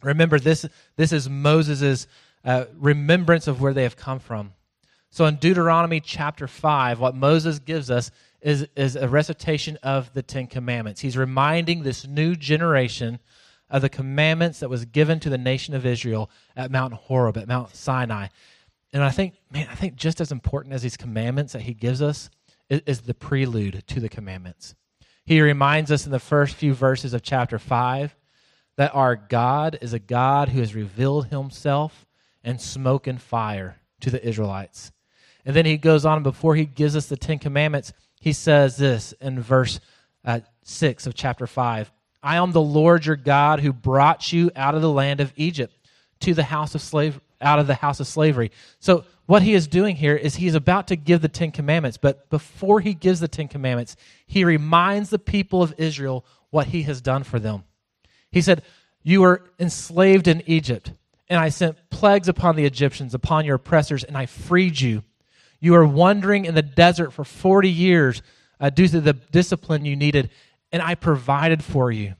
Remember, 0.00 0.38
this, 0.38 0.64
this 0.94 1.12
is 1.12 1.28
Moses' 1.28 2.06
uh, 2.44 2.66
remembrance 2.78 3.48
of 3.48 3.60
where 3.60 3.74
they 3.74 3.82
have 3.82 3.96
come 3.96 4.20
from. 4.20 4.52
So 5.12 5.26
in 5.26 5.36
Deuteronomy 5.36 6.00
chapter 6.00 6.48
5, 6.48 6.98
what 6.98 7.14
Moses 7.14 7.58
gives 7.58 7.90
us 7.90 8.10
is, 8.40 8.66
is 8.74 8.96
a 8.96 9.06
recitation 9.06 9.76
of 9.82 10.10
the 10.14 10.22
Ten 10.22 10.46
Commandments. 10.46 11.02
He's 11.02 11.18
reminding 11.18 11.82
this 11.82 12.06
new 12.06 12.34
generation 12.34 13.18
of 13.68 13.82
the 13.82 13.90
commandments 13.90 14.60
that 14.60 14.70
was 14.70 14.86
given 14.86 15.20
to 15.20 15.28
the 15.28 15.36
nation 15.36 15.74
of 15.74 15.84
Israel 15.84 16.30
at 16.56 16.70
Mount 16.70 16.94
Horeb, 16.94 17.36
at 17.36 17.46
Mount 17.46 17.76
Sinai. 17.76 18.28
And 18.94 19.04
I 19.04 19.10
think, 19.10 19.34
man, 19.50 19.68
I 19.70 19.74
think 19.74 19.96
just 19.96 20.18
as 20.18 20.32
important 20.32 20.72
as 20.72 20.80
these 20.80 20.96
commandments 20.96 21.52
that 21.52 21.62
he 21.62 21.74
gives 21.74 22.00
us 22.00 22.30
is, 22.70 22.80
is 22.86 23.00
the 23.02 23.12
prelude 23.12 23.84
to 23.88 24.00
the 24.00 24.08
commandments. 24.08 24.74
He 25.26 25.42
reminds 25.42 25.92
us 25.92 26.06
in 26.06 26.12
the 26.12 26.20
first 26.20 26.54
few 26.54 26.72
verses 26.72 27.12
of 27.12 27.22
chapter 27.22 27.58
5 27.58 28.16
that 28.76 28.94
our 28.94 29.16
God 29.16 29.76
is 29.82 29.92
a 29.92 29.98
God 29.98 30.48
who 30.48 30.60
has 30.60 30.74
revealed 30.74 31.26
himself 31.26 32.06
in 32.42 32.58
smoke 32.58 33.06
and 33.06 33.20
fire 33.20 33.76
to 34.00 34.08
the 34.08 34.26
Israelites. 34.26 34.90
And 35.44 35.56
then 35.56 35.66
he 35.66 35.76
goes 35.76 36.04
on, 36.04 36.22
before 36.22 36.54
he 36.54 36.64
gives 36.64 36.96
us 36.96 37.06
the 37.06 37.16
Ten 37.16 37.38
Commandments, 37.38 37.92
he 38.20 38.32
says 38.32 38.76
this 38.76 39.12
in 39.20 39.40
verse 39.40 39.80
uh, 40.24 40.40
6 40.62 41.06
of 41.06 41.14
chapter 41.14 41.46
5 41.46 41.90
I 42.22 42.36
am 42.36 42.52
the 42.52 42.60
Lord 42.60 43.04
your 43.04 43.16
God 43.16 43.60
who 43.60 43.72
brought 43.72 44.32
you 44.32 44.50
out 44.54 44.76
of 44.76 44.82
the 44.82 44.90
land 44.90 45.20
of 45.20 45.32
Egypt 45.36 45.76
to 46.20 46.34
the 46.34 46.44
house 46.44 46.74
of 46.74 46.80
slave 46.80 47.20
out 47.40 47.58
of 47.58 47.66
the 47.66 47.74
house 47.74 47.98
of 47.98 48.06
slavery. 48.06 48.52
So 48.78 49.04
what 49.26 49.42
he 49.42 49.54
is 49.54 49.66
doing 49.66 49.96
here 49.96 50.14
is 50.14 50.36
he 50.36 50.46
is 50.46 50.54
about 50.54 50.88
to 50.88 50.96
give 50.96 51.20
the 51.20 51.28
Ten 51.28 51.50
Commandments, 51.50 51.96
but 51.96 52.30
before 52.30 52.80
he 52.80 52.94
gives 52.94 53.18
the 53.18 53.28
Ten 53.28 53.48
Commandments, 53.48 53.96
he 54.26 54.44
reminds 54.44 55.10
the 55.10 55.18
people 55.18 55.62
of 55.62 55.74
Israel 55.78 56.24
what 56.50 56.68
he 56.68 56.82
has 56.82 57.00
done 57.00 57.24
for 57.24 57.40
them. 57.40 57.64
He 58.30 58.40
said, 58.40 58.62
You 59.02 59.22
were 59.22 59.50
enslaved 59.58 60.28
in 60.28 60.42
Egypt, 60.46 60.92
and 61.28 61.40
I 61.40 61.48
sent 61.48 61.90
plagues 61.90 62.28
upon 62.28 62.56
the 62.56 62.64
Egyptians, 62.64 63.14
upon 63.14 63.44
your 63.44 63.56
oppressors, 63.56 64.04
and 64.04 64.16
I 64.16 64.26
freed 64.26 64.80
you. 64.80 65.02
You 65.62 65.74
were 65.74 65.86
wandering 65.86 66.44
in 66.44 66.56
the 66.56 66.62
desert 66.62 67.12
for 67.12 67.22
40 67.22 67.70
years 67.70 68.20
uh, 68.58 68.68
due 68.70 68.88
to 68.88 69.00
the 69.00 69.12
discipline 69.12 69.84
you 69.84 69.94
needed, 69.94 70.30
and 70.72 70.82
I 70.82 70.96
provided 70.96 71.62
for 71.62 71.92
you. 71.92 72.14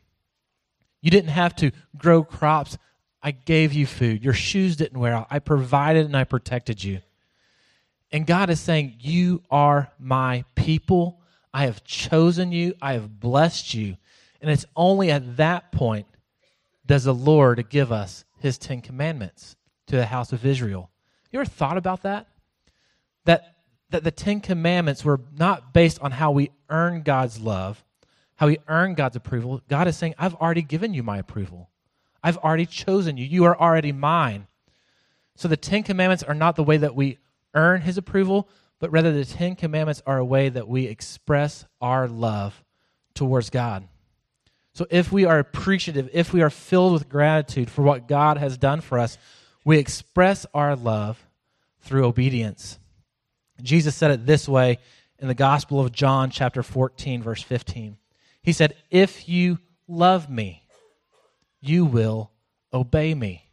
You 1.00 1.10
didn't 1.10 1.30
have 1.30 1.56
to 1.56 1.72
grow 1.98 2.22
crops. 2.22 2.78
I 3.20 3.32
gave 3.32 3.72
you 3.72 3.84
food. 3.84 4.22
Your 4.22 4.32
shoes 4.32 4.76
didn't 4.76 4.96
wear 4.96 5.12
out. 5.12 5.26
I 5.28 5.40
provided 5.40 6.06
and 6.06 6.16
I 6.16 6.22
protected 6.22 6.84
you. 6.84 7.00
And 8.12 8.28
God 8.28 8.48
is 8.48 8.60
saying, 8.60 8.98
You 9.00 9.42
are 9.50 9.90
my 9.98 10.44
people. 10.54 11.20
I 11.52 11.64
have 11.64 11.82
chosen 11.82 12.52
you. 12.52 12.74
I 12.80 12.92
have 12.92 13.18
blessed 13.18 13.74
you. 13.74 13.96
And 14.40 14.52
it's 14.52 14.66
only 14.76 15.10
at 15.10 15.36
that 15.38 15.72
point 15.72 16.06
does 16.86 17.02
the 17.02 17.14
Lord 17.14 17.68
give 17.70 17.90
us 17.90 18.24
his 18.38 18.56
Ten 18.56 18.82
Commandments 18.82 19.56
to 19.88 19.96
the 19.96 20.06
house 20.06 20.32
of 20.32 20.46
Israel. 20.46 20.90
You 21.32 21.40
ever 21.40 21.50
thought 21.50 21.76
about 21.76 22.02
that? 22.02 22.28
That, 23.24 23.56
that 23.90 24.04
the 24.04 24.10
Ten 24.10 24.40
Commandments 24.40 25.04
were 25.04 25.20
not 25.36 25.72
based 25.72 26.00
on 26.00 26.12
how 26.12 26.30
we 26.30 26.50
earn 26.68 27.02
God's 27.02 27.40
love, 27.40 27.84
how 28.36 28.46
we 28.46 28.58
earn 28.68 28.94
God's 28.94 29.16
approval. 29.16 29.62
God 29.68 29.88
is 29.88 29.96
saying, 29.96 30.14
I've 30.18 30.34
already 30.34 30.62
given 30.62 30.94
you 30.94 31.02
my 31.02 31.18
approval. 31.18 31.70
I've 32.22 32.38
already 32.38 32.66
chosen 32.66 33.16
you. 33.16 33.24
You 33.24 33.44
are 33.44 33.58
already 33.58 33.92
mine. 33.92 34.46
So 35.36 35.48
the 35.48 35.56
Ten 35.56 35.82
Commandments 35.82 36.22
are 36.22 36.34
not 36.34 36.56
the 36.56 36.64
way 36.64 36.76
that 36.76 36.94
we 36.94 37.18
earn 37.54 37.80
his 37.80 37.98
approval, 37.98 38.48
but 38.78 38.90
rather 38.92 39.12
the 39.12 39.24
Ten 39.24 39.56
Commandments 39.56 40.02
are 40.06 40.18
a 40.18 40.24
way 40.24 40.48
that 40.48 40.68
we 40.68 40.86
express 40.86 41.64
our 41.80 42.08
love 42.08 42.62
towards 43.14 43.50
God. 43.50 43.88
So 44.74 44.86
if 44.90 45.12
we 45.12 45.24
are 45.24 45.38
appreciative, 45.38 46.08
if 46.12 46.32
we 46.32 46.42
are 46.42 46.50
filled 46.50 46.94
with 46.94 47.08
gratitude 47.08 47.70
for 47.70 47.82
what 47.82 48.08
God 48.08 48.38
has 48.38 48.56
done 48.56 48.80
for 48.80 48.98
us, 48.98 49.18
we 49.64 49.78
express 49.78 50.46
our 50.54 50.74
love 50.74 51.24
through 51.80 52.06
obedience. 52.06 52.78
Jesus 53.62 53.94
said 53.94 54.10
it 54.10 54.26
this 54.26 54.48
way 54.48 54.78
in 55.18 55.28
the 55.28 55.34
Gospel 55.34 55.80
of 55.80 55.92
John, 55.92 56.30
chapter 56.30 56.62
14, 56.62 57.22
verse 57.22 57.42
15. 57.42 57.96
He 58.42 58.52
said, 58.52 58.74
If 58.90 59.28
you 59.28 59.58
love 59.86 60.28
me, 60.28 60.64
you 61.60 61.84
will 61.84 62.30
obey 62.72 63.14
me. 63.14 63.48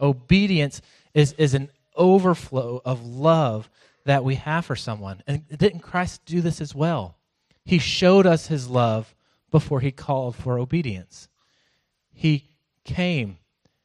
Obedience 0.00 0.82
is, 1.14 1.32
is 1.34 1.54
an 1.54 1.70
overflow 1.94 2.82
of 2.84 3.06
love 3.06 3.70
that 4.04 4.24
we 4.24 4.34
have 4.34 4.66
for 4.66 4.76
someone. 4.76 5.22
And 5.26 5.46
didn't 5.48 5.80
Christ 5.80 6.24
do 6.24 6.40
this 6.40 6.60
as 6.60 6.74
well? 6.74 7.16
He 7.64 7.78
showed 7.78 8.26
us 8.26 8.48
his 8.48 8.68
love 8.68 9.14
before 9.50 9.80
he 9.80 9.92
called 9.92 10.34
for 10.34 10.58
obedience. 10.58 11.28
He 12.12 12.48
came 12.84 13.38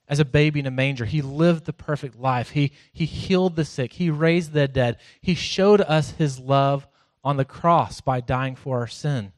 as 0.10 0.20
a 0.20 0.26
baby 0.26 0.60
in 0.60 0.66
a 0.66 0.72
manger. 0.72 1.06
He 1.06 1.22
lived 1.22 1.66
the 1.66 1.74
perfect 1.74 2.20
life. 2.20 2.50
He, 2.50 2.72
he 2.92 3.06
healed 3.06 3.56
the 3.56 3.64
sick. 3.64 3.94
He 3.94 4.10
raised 4.10 4.52
the 4.52 4.68
dead. 4.68 4.98
He 5.22 5.36
showed 5.36 5.82
us 5.82 6.12
his 6.12 6.40
love 6.40 6.88
on 7.24 7.38
the 7.38 7.46
cross 7.46 8.02
by 8.02 8.20
dying 8.20 8.56
for 8.56 8.80
our 8.80 8.88
sin. 8.88 9.32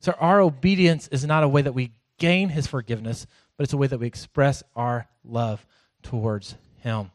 So 0.00 0.12
our 0.20 0.40
obedience 0.40 1.08
is 1.08 1.24
not 1.24 1.42
a 1.42 1.48
way 1.48 1.62
that 1.62 1.74
we 1.74 1.90
gain 2.18 2.50
his 2.50 2.68
forgiveness, 2.68 3.26
but 3.56 3.64
it's 3.64 3.72
a 3.72 3.76
way 3.76 3.88
that 3.88 3.98
we 3.98 4.06
express 4.06 4.62
our 4.76 5.08
love 5.24 5.66
towards 6.02 6.54
him. 6.76 7.10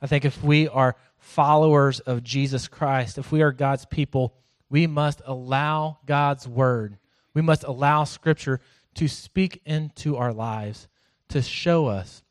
I 0.00 0.08
think 0.08 0.24
if 0.24 0.42
we 0.42 0.66
are 0.66 0.96
followers 1.18 2.00
of 2.00 2.24
Jesus 2.24 2.66
Christ, 2.66 3.18
if 3.18 3.30
we 3.30 3.42
are 3.42 3.52
God's 3.52 3.86
people, 3.86 4.34
we 4.68 4.88
must 4.88 5.22
allow 5.24 5.98
God's 6.04 6.48
word, 6.48 6.98
we 7.32 7.42
must 7.42 7.62
allow 7.62 8.02
Scripture 8.02 8.60
to 8.94 9.06
speak 9.06 9.62
into 9.64 10.16
our 10.16 10.32
lives 10.32 10.88
to 11.32 11.42
show 11.42 11.86
us 11.86 12.22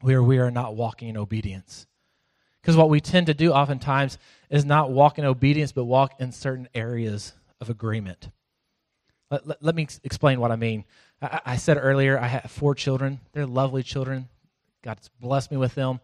where 0.00 0.22
we 0.22 0.38
are 0.38 0.50
not 0.50 0.76
walking 0.76 1.08
in 1.08 1.16
obedience. 1.16 1.86
Because 2.60 2.76
what 2.76 2.88
we 2.88 3.00
tend 3.00 3.26
to 3.26 3.34
do 3.34 3.52
oftentimes 3.52 4.18
is 4.50 4.64
not 4.64 4.90
walk 4.90 5.18
in 5.18 5.24
obedience, 5.24 5.72
but 5.72 5.84
walk 5.84 6.20
in 6.20 6.32
certain 6.32 6.68
areas 6.74 7.34
of 7.60 7.70
agreement. 7.70 8.30
Let, 9.30 9.46
let, 9.46 9.62
let 9.62 9.74
me 9.74 9.86
explain 10.02 10.40
what 10.40 10.50
I 10.50 10.56
mean. 10.56 10.84
I, 11.20 11.40
I, 11.44 11.56
said 11.56 11.78
earlier, 11.80 12.18
I 12.18 12.26
have 12.26 12.50
four 12.50 12.74
children. 12.74 13.20
They're 13.32 13.46
lovely 13.46 13.82
children. 13.82 14.28
God's 14.82 15.10
blessed 15.20 15.50
me 15.50 15.56
with 15.56 15.74
them. 15.74 16.00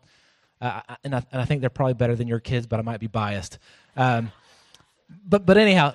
Uh, 0.61 0.81
and, 1.05 1.15
I, 1.15 1.23
and, 1.33 1.41
I, 1.41 1.45
think 1.45 1.61
they're 1.61 1.71
probably 1.71 1.95
better 1.95 2.15
than 2.15 2.29
your 2.29 2.41
kids, 2.41 2.67
but 2.67 2.79
I 2.79 2.83
might 2.83 3.01
be 3.01 3.07
biased. 3.07 3.59
Um, 3.97 4.31
but, 5.27 5.47
but 5.47 5.57
anyhow, 5.57 5.95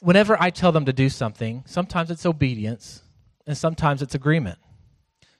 whenever 0.00 0.40
I 0.40 0.50
tell 0.50 0.72
them 0.72 0.84
to 0.84 0.92
do 0.92 1.08
something, 1.08 1.64
sometimes 1.66 2.10
it's 2.10 2.24
obedience 2.24 3.02
and 3.46 3.56
sometimes 3.56 4.02
it's 4.02 4.14
agreement. 4.14 4.58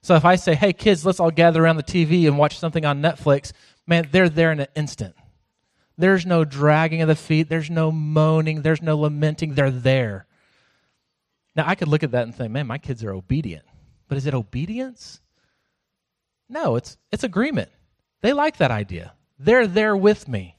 So 0.01 0.15
if 0.15 0.25
I 0.25 0.35
say, 0.35 0.55
hey, 0.55 0.73
kids, 0.73 1.05
let's 1.05 1.19
all 1.19 1.31
gather 1.31 1.63
around 1.63 1.77
the 1.77 1.83
TV 1.83 2.27
and 2.27 2.37
watch 2.37 2.57
something 2.57 2.85
on 2.85 3.01
Netflix, 3.01 3.51
man, 3.85 4.07
they're 4.11 4.29
there 4.29 4.51
in 4.51 4.61
an 4.61 4.67
instant. 4.75 5.15
There's 5.97 6.25
no 6.25 6.45
dragging 6.45 7.01
of 7.01 7.09
the 7.09 7.15
feet, 7.15 7.49
there's 7.49 7.69
no 7.69 7.91
moaning, 7.91 8.61
there's 8.61 8.81
no 8.81 8.97
lamenting. 8.97 9.53
They're 9.53 9.69
there. 9.69 10.25
Now, 11.55 11.65
I 11.67 11.75
could 11.75 11.89
look 11.89 12.03
at 12.03 12.11
that 12.11 12.23
and 12.23 12.33
think, 12.33 12.51
man, 12.51 12.67
my 12.67 12.77
kids 12.77 13.03
are 13.03 13.11
obedient. 13.11 13.65
But 14.07 14.17
is 14.17 14.25
it 14.25 14.33
obedience? 14.33 15.19
No, 16.47 16.77
it's, 16.77 16.97
it's 17.11 17.25
agreement. 17.25 17.69
They 18.21 18.31
like 18.31 18.57
that 18.57 18.71
idea. 18.71 19.13
They're 19.37 19.67
there 19.67 19.95
with 19.95 20.27
me. 20.27 20.55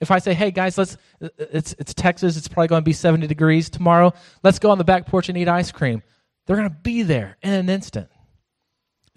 If 0.00 0.10
I 0.10 0.18
say, 0.18 0.32
hey 0.32 0.50
guys, 0.52 0.78
let's 0.78 0.96
it's 1.20 1.74
it's 1.78 1.92
Texas, 1.92 2.36
it's 2.36 2.46
probably 2.46 2.68
going 2.68 2.82
to 2.82 2.84
be 2.84 2.92
70 2.92 3.26
degrees 3.26 3.68
tomorrow. 3.68 4.12
Let's 4.44 4.60
go 4.60 4.70
on 4.70 4.78
the 4.78 4.84
back 4.84 5.06
porch 5.06 5.28
and 5.28 5.36
eat 5.36 5.48
ice 5.48 5.72
cream. 5.72 6.02
They're 6.46 6.56
going 6.56 6.68
to 6.68 6.76
be 6.82 7.02
there 7.02 7.36
in 7.42 7.52
an 7.52 7.68
instant. 7.68 8.08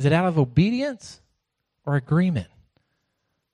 Is 0.02 0.06
it 0.06 0.14
out 0.14 0.26
of 0.26 0.40
obedience 0.40 1.22
or 1.86 1.96
agreement? 1.96 2.48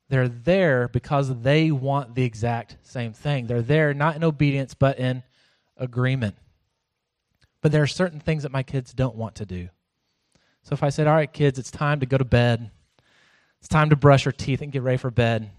They're 0.07 0.29
there 0.29 0.87
because 0.87 1.41
they 1.41 1.71
want 1.71 2.15
the 2.15 2.23
exact 2.23 2.77
same 2.83 3.11
thing. 3.11 3.47
They're 3.47 3.61
there 3.61 3.93
not 3.93 4.15
in 4.15 4.23
obedience, 4.23 4.73
but 4.73 4.97
in 4.97 5.23
agreement. 5.75 6.35
But 7.59 7.73
there 7.73 7.83
are 7.83 7.87
certain 7.87 8.21
things 8.21 8.43
that 8.43 8.53
my 8.53 8.63
kids 8.63 8.93
don't 8.93 9.17
want 9.17 9.35
to 9.35 9.45
do. 9.45 9.67
So 10.63 10.71
if 10.71 10.83
I 10.83 10.87
said, 10.87 11.05
All 11.05 11.15
right, 11.15 11.29
kids, 11.29 11.59
it's 11.59 11.69
time 11.69 11.99
to 11.99 12.05
go 12.05 12.17
to 12.17 12.23
bed, 12.23 12.71
it's 13.59 13.67
time 13.67 13.89
to 13.89 13.97
brush 13.97 14.23
your 14.23 14.31
teeth 14.31 14.61
and 14.61 14.71
get 14.71 14.83
ready 14.83 14.95
for 14.95 15.11
bed, 15.11 15.51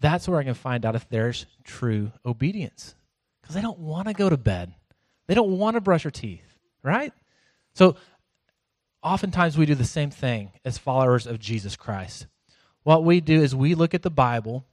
that's 0.00 0.28
where 0.28 0.38
I 0.38 0.44
can 0.44 0.52
find 0.52 0.84
out 0.84 0.96
if 0.96 1.08
there's 1.08 1.46
true 1.64 2.12
obedience. 2.26 2.94
Because 3.40 3.54
they 3.54 3.62
don't 3.62 3.78
want 3.78 4.06
to 4.08 4.12
go 4.12 4.28
to 4.28 4.36
bed, 4.36 4.74
they 5.28 5.34
don't 5.34 5.56
want 5.56 5.76
to 5.76 5.80
brush 5.80 6.02
their 6.02 6.10
teeth, 6.10 6.58
right? 6.82 7.14
So 7.72 7.96
oftentimes 9.02 9.56
we 9.56 9.66
do 9.66 9.74
the 9.74 9.84
same 9.84 10.10
thing 10.10 10.52
as 10.64 10.78
followers 10.78 11.26
of 11.26 11.38
Jesus 11.38 11.76
Christ. 11.76 12.26
What 12.82 13.04
we 13.04 13.20
do 13.20 13.42
is 13.42 13.54
we 13.54 13.74
look 13.74 13.94
at 13.94 14.02
the 14.02 14.10
Bible 14.10 14.64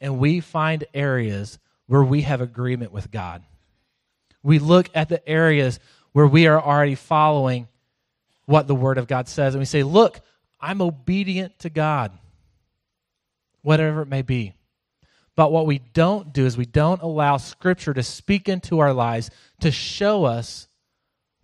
and 0.00 0.18
we 0.18 0.40
find 0.40 0.84
areas 0.92 1.58
where 1.86 2.02
we 2.02 2.22
have 2.22 2.40
agreement 2.40 2.92
with 2.92 3.10
God. 3.10 3.42
We 4.42 4.58
look 4.58 4.90
at 4.94 5.08
the 5.08 5.26
areas 5.28 5.80
where 6.12 6.26
we 6.26 6.46
are 6.46 6.60
already 6.60 6.94
following 6.94 7.68
what 8.46 8.66
the 8.66 8.74
Word 8.74 8.98
of 8.98 9.06
God 9.06 9.28
says, 9.28 9.54
and 9.54 9.60
we 9.60 9.66
say, 9.66 9.82
Look, 9.82 10.20
I'm 10.60 10.82
obedient 10.82 11.58
to 11.60 11.70
God, 11.70 12.12
whatever 13.62 14.02
it 14.02 14.08
may 14.08 14.22
be. 14.22 14.54
But 15.36 15.50
what 15.50 15.66
we 15.66 15.78
don't 15.78 16.32
do 16.32 16.46
is 16.46 16.56
we 16.56 16.66
don't 16.66 17.02
allow 17.02 17.38
Scripture 17.38 17.94
to 17.94 18.02
speak 18.02 18.48
into 18.48 18.78
our 18.78 18.92
lives 18.92 19.30
to 19.60 19.70
show 19.70 20.24
us 20.24 20.68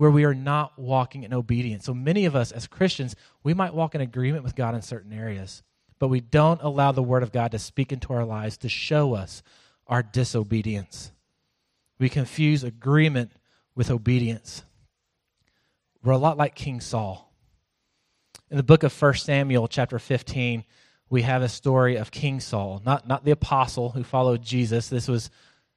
where 0.00 0.10
we 0.10 0.24
are 0.24 0.32
not 0.32 0.78
walking 0.78 1.24
in 1.24 1.34
obedience. 1.34 1.84
So 1.84 1.92
many 1.92 2.24
of 2.24 2.34
us 2.34 2.52
as 2.52 2.66
Christians, 2.66 3.14
we 3.42 3.52
might 3.52 3.74
walk 3.74 3.94
in 3.94 4.00
agreement 4.00 4.44
with 4.44 4.56
God 4.56 4.74
in 4.74 4.80
certain 4.80 5.12
areas, 5.12 5.62
but 5.98 6.08
we 6.08 6.22
don't 6.22 6.62
allow 6.62 6.90
the 6.90 7.02
Word 7.02 7.22
of 7.22 7.32
God 7.32 7.52
to 7.52 7.58
speak 7.58 7.92
into 7.92 8.14
our 8.14 8.24
lives 8.24 8.56
to 8.56 8.68
show 8.70 9.12
us 9.12 9.42
our 9.86 10.02
disobedience. 10.02 11.12
We 11.98 12.08
confuse 12.08 12.64
agreement 12.64 13.32
with 13.74 13.90
obedience. 13.90 14.62
We're 16.02 16.12
a 16.12 16.16
lot 16.16 16.38
like 16.38 16.54
King 16.54 16.80
Saul. 16.80 17.30
In 18.50 18.56
the 18.56 18.62
book 18.62 18.84
of 18.84 19.02
1 19.02 19.14
Samuel, 19.16 19.68
chapter 19.68 19.98
15, 19.98 20.64
we 21.10 21.20
have 21.20 21.42
a 21.42 21.48
story 21.50 21.96
of 21.96 22.10
King 22.10 22.40
Saul, 22.40 22.80
not, 22.86 23.06
not 23.06 23.26
the 23.26 23.32
apostle 23.32 23.90
who 23.90 24.02
followed 24.02 24.40
Jesus. 24.40 24.88
This 24.88 25.08
was 25.08 25.28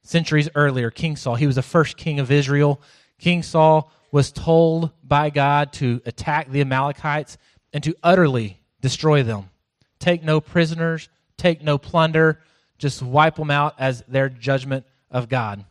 centuries 0.01 0.48
earlier, 0.56 0.92
King 0.92 1.18
Saul. 1.18 1.36
He 1.36 1.46
was 1.46 1.58
the 1.58 1.62
first 1.62 1.98
king 1.98 2.22
of 2.22 2.32
Israel. 2.32 2.82
King 3.20 3.44
Saul 3.44 3.92
was 4.13 4.32
told 4.32 4.91
by 5.03 5.32
God 5.32 5.74
to 5.74 6.00
attack 6.05 6.48
the 6.51 6.62
Amalekites 6.62 7.36
and 7.74 7.84
to 7.84 7.96
utterly 8.03 8.62
destroy 8.79 9.24
them. 9.24 9.50
Take 9.98 10.24
no 10.24 10.39
prisoners, 10.39 11.10
take 11.36 11.63
no 11.63 11.79
plunder, 11.79 12.39
just 12.77 13.01
wipe 13.01 13.38
them 13.38 13.50
out 13.50 13.74
as 13.79 14.03
their 14.08 14.29
judgment 14.29 14.86
of 15.10 15.29
God. 15.29 15.65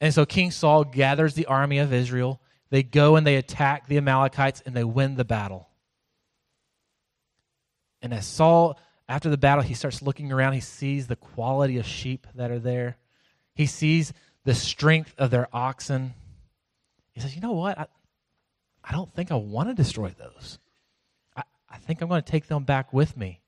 And 0.00 0.12
so 0.12 0.26
King 0.26 0.50
Saul 0.50 0.82
gathers 0.82 1.34
the 1.34 1.46
army 1.46 1.78
of 1.78 1.92
Israel. 1.92 2.40
They 2.70 2.82
go 2.82 3.14
and 3.14 3.24
they 3.24 3.36
attack 3.36 3.86
the 3.86 3.98
Amalekites 3.98 4.60
and 4.66 4.74
they 4.74 4.82
win 4.82 5.14
the 5.14 5.24
battle. 5.24 5.68
And 8.02 8.12
as 8.12 8.26
Saul, 8.26 8.80
after 9.08 9.30
the 9.30 9.38
battle, 9.38 9.62
he 9.62 9.74
starts 9.74 10.02
looking 10.02 10.32
around, 10.32 10.54
he 10.54 10.60
sees 10.60 11.06
the 11.06 11.14
quality 11.14 11.78
of 11.78 11.86
sheep 11.86 12.26
that 12.34 12.50
are 12.50 12.58
there, 12.58 12.96
he 13.54 13.66
sees 13.66 14.12
the 14.44 14.56
strength 14.56 15.14
of 15.18 15.30
their 15.30 15.46
oxen. 15.52 16.14
He 17.12 17.20
says, 17.20 17.34
You 17.34 17.42
know 17.42 17.52
what? 17.52 17.78
I, 17.78 17.86
I 18.84 18.92
don't 18.92 19.12
think 19.14 19.30
I 19.30 19.36
want 19.36 19.68
to 19.68 19.74
destroy 19.74 20.14
those. 20.18 20.58
I, 21.36 21.42
I 21.70 21.78
think 21.78 22.00
I'm 22.00 22.08
going 22.08 22.22
to 22.22 22.30
take 22.30 22.46
them 22.46 22.64
back 22.64 22.92
with 22.92 23.16
me. 23.16 23.40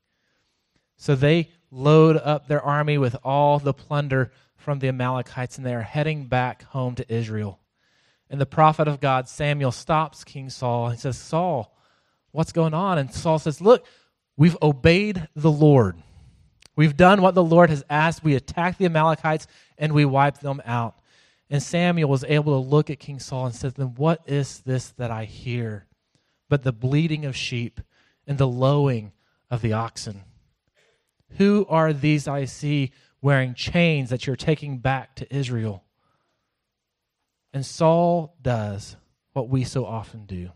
So 0.97 1.15
they 1.15 1.51
load 1.71 2.17
up 2.17 2.47
their 2.47 2.63
army 2.63 2.99
with 2.99 3.17
all 3.25 3.59
the 3.59 3.75
plunder 3.75 4.31
from 4.57 4.79
the 4.79 4.89
Amalekites, 4.89 5.59
and 5.59 5.67
they 5.67 5.75
are 5.75 5.83
heading 5.83 6.25
back 6.27 6.63
home 6.65 6.95
to 6.95 7.13
Israel. 7.13 7.59
And 8.31 8.41
the 8.41 8.47
prophet 8.47 8.89
of 8.89 9.01
God, 9.01 9.29
Samuel, 9.29 9.73
stops 9.73 10.25
King 10.25 10.51
Saul 10.51 10.89
and 10.89 10.99
says, 10.99 11.19
Saul, 11.19 11.77
what's 12.31 12.53
going 12.53 12.75
on? 12.75 12.99
And 12.99 13.13
Saul 13.13 13.39
says, 13.39 13.61
Look, 13.61 13.87
we've 14.37 14.57
obeyed 14.63 15.29
the 15.37 15.51
Lord. 15.51 15.97
We've 16.77 16.97
done 16.97 17.23
what 17.23 17.35
the 17.35 17.45
Lord 17.45 17.71
has 17.71 17.85
asked. 17.89 18.25
We 18.25 18.35
attacked 18.35 18.79
the 18.79 18.87
Amalekites 18.87 19.47
and 19.79 19.93
we 19.93 20.05
wiped 20.05 20.41
them 20.41 20.61
out. 20.65 20.97
And 21.51 21.63
Samuel 21.63 22.09
was 22.09 22.25
able 22.25 22.53
to 22.61 22.69
look 22.69 22.91
at 22.91 22.99
King 22.99 23.21
Saul 23.21 23.47
and 23.47 23.55
said, 23.55 23.75
Then 23.75 23.95
what 23.97 24.23
is 24.27 24.61
this 24.61 24.91
that 24.91 25.11
I 25.11 25.25
hear? 25.25 25.87
But 26.49 26.63
the 26.63 26.73
bleating 26.73 27.25
of 27.25 27.37
sheep 27.37 27.81
and 28.27 28.39
the 28.39 28.49
lowing 28.49 29.13
of 29.51 29.61
the 29.61 29.73
oxen. 29.73 30.23
Who 31.37 31.67
are 31.69 31.93
these 31.93 32.27
I 32.27 32.45
see 32.45 32.93
wearing 33.25 33.55
chains 33.55 34.11
that 34.11 34.27
you're 34.27 34.37
taking 34.37 34.77
back 34.77 35.17
to 35.17 35.35
Israel. 35.35 35.83
And 37.55 37.65
Saul 37.65 38.37
does 38.43 38.97
what 39.33 39.49
we 39.49 39.65
so 39.65 39.87
often 39.87 40.27
do 40.27 40.51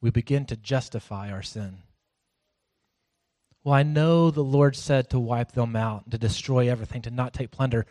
we 0.00 0.10
begin 0.10 0.44
to 0.44 0.56
justify 0.56 1.32
our 1.32 1.42
sin. 1.42 1.78
Well, 3.64 3.72
I 3.72 3.82
know 3.82 4.30
the 4.30 4.44
Lord 4.44 4.76
said 4.76 5.08
to 5.10 5.18
wipe 5.18 5.52
them 5.52 5.74
out, 5.74 6.10
to 6.10 6.18
destroy 6.18 6.68
everything, 6.68 7.00
to 7.02 7.10
not 7.10 7.32
take 7.32 7.50
plunder, 7.50 7.86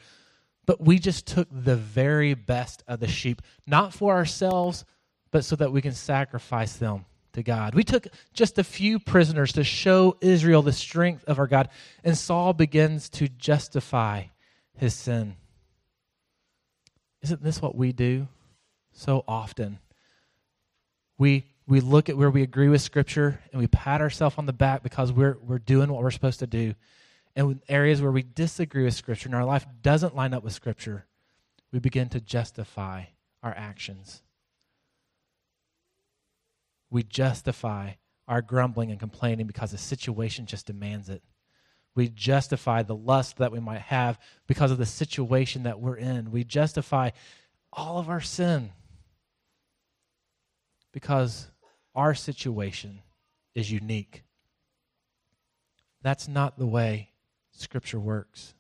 but 0.66 0.82
we 0.82 1.00
just 1.00 1.26
took 1.26 1.48
the 1.52 1.76
very 1.76 2.34
best 2.34 2.84
of 2.88 3.00
the 3.00 3.08
sheep, 3.08 3.42
not 3.68 3.94
for 3.94 4.14
ourselves, 4.14 4.86
but 5.32 5.44
so 5.44 5.56
that 5.56 5.72
we 5.72 5.82
can 5.82 5.94
sacrifice 5.94 6.74
them 6.78 7.06
to 7.34 7.44
God. 7.44 7.76
We 7.76 7.84
took 7.84 8.08
just 8.34 8.58
a 8.58 8.64
few 8.64 9.00
prisoners 9.00 9.54
to 9.54 9.64
show 9.64 10.18
Israel 10.22 10.62
the 10.62 10.72
strength 10.72 11.24
of 11.26 11.40
our 11.40 11.48
God, 11.48 11.70
and 12.04 12.18
Saul 12.18 12.54
begins 12.54 13.10
to 13.12 13.28
justify 13.28 14.26
his 14.78 14.94
sin. 14.94 15.36
Isn't 17.22 17.44
this 17.44 17.62
what 17.62 17.76
we 17.76 17.92
do 17.92 18.28
so 18.92 19.24
often? 19.28 19.80
We 21.18 21.46
we 21.66 21.80
look 21.80 22.10
at 22.10 22.18
where 22.18 22.30
we 22.30 22.44
agree 22.44 22.68
with 22.68 22.82
Scripture 22.82 23.40
and 23.52 23.62
we 23.62 23.68
pat 23.68 24.02
ourselves 24.02 24.36
on 24.38 24.46
the 24.46 24.54
back 24.54 24.84
because 24.84 25.12
we're 25.14 25.38
we're 25.42 25.60
doing 25.60 25.92
what 25.92 26.04
we're 26.04 26.12
supposed 26.12 26.40
to 26.40 26.48
do. 26.48 26.76
And 27.36 27.62
areas 27.68 28.02
where 28.02 28.12
we 28.12 28.24
disagree 28.24 28.84
with 28.84 28.94
Scripture 28.94 29.28
and 29.28 29.36
our 29.36 29.46
life 29.46 29.66
doesn't 29.82 30.16
line 30.16 30.34
up 30.34 30.44
with 30.44 30.54
Scripture, 30.54 31.08
we 31.72 31.80
begin 31.80 32.10
to 32.10 32.22
justify 32.22 33.06
our 33.42 33.54
actions 33.58 34.22
we 36.94 37.02
justify 37.02 37.94
our 38.28 38.44
grumbling 38.44 38.92
and 38.92 39.00
complaining 39.00 39.48
because 39.48 39.72
the 39.72 39.78
situation 39.80 40.46
just 40.46 40.68
demands 40.68 41.10
it. 41.10 41.24
We 41.96 42.08
justify 42.08 42.84
the 42.84 42.96
lust 42.96 43.38
that 43.38 43.52
we 43.52 43.60
might 43.60 43.82
have 43.82 44.20
because 44.48 44.70
of 44.70 44.78
the 44.78 44.86
situation 44.86 45.64
that 45.64 45.80
we're 45.80 45.98
in. 45.98 46.32
We 46.32 46.44
justify 46.44 47.10
all 47.74 47.98
of 47.98 48.10
our 48.10 48.22
sin 48.22 48.72
because 50.92 51.48
our 51.96 52.14
situation 52.14 53.02
is 53.56 53.72
unique. 53.72 54.24
That's 56.04 56.28
not 56.28 56.60
the 56.60 56.68
way 56.68 57.10
Scripture 57.54 58.00
works. 58.00 58.54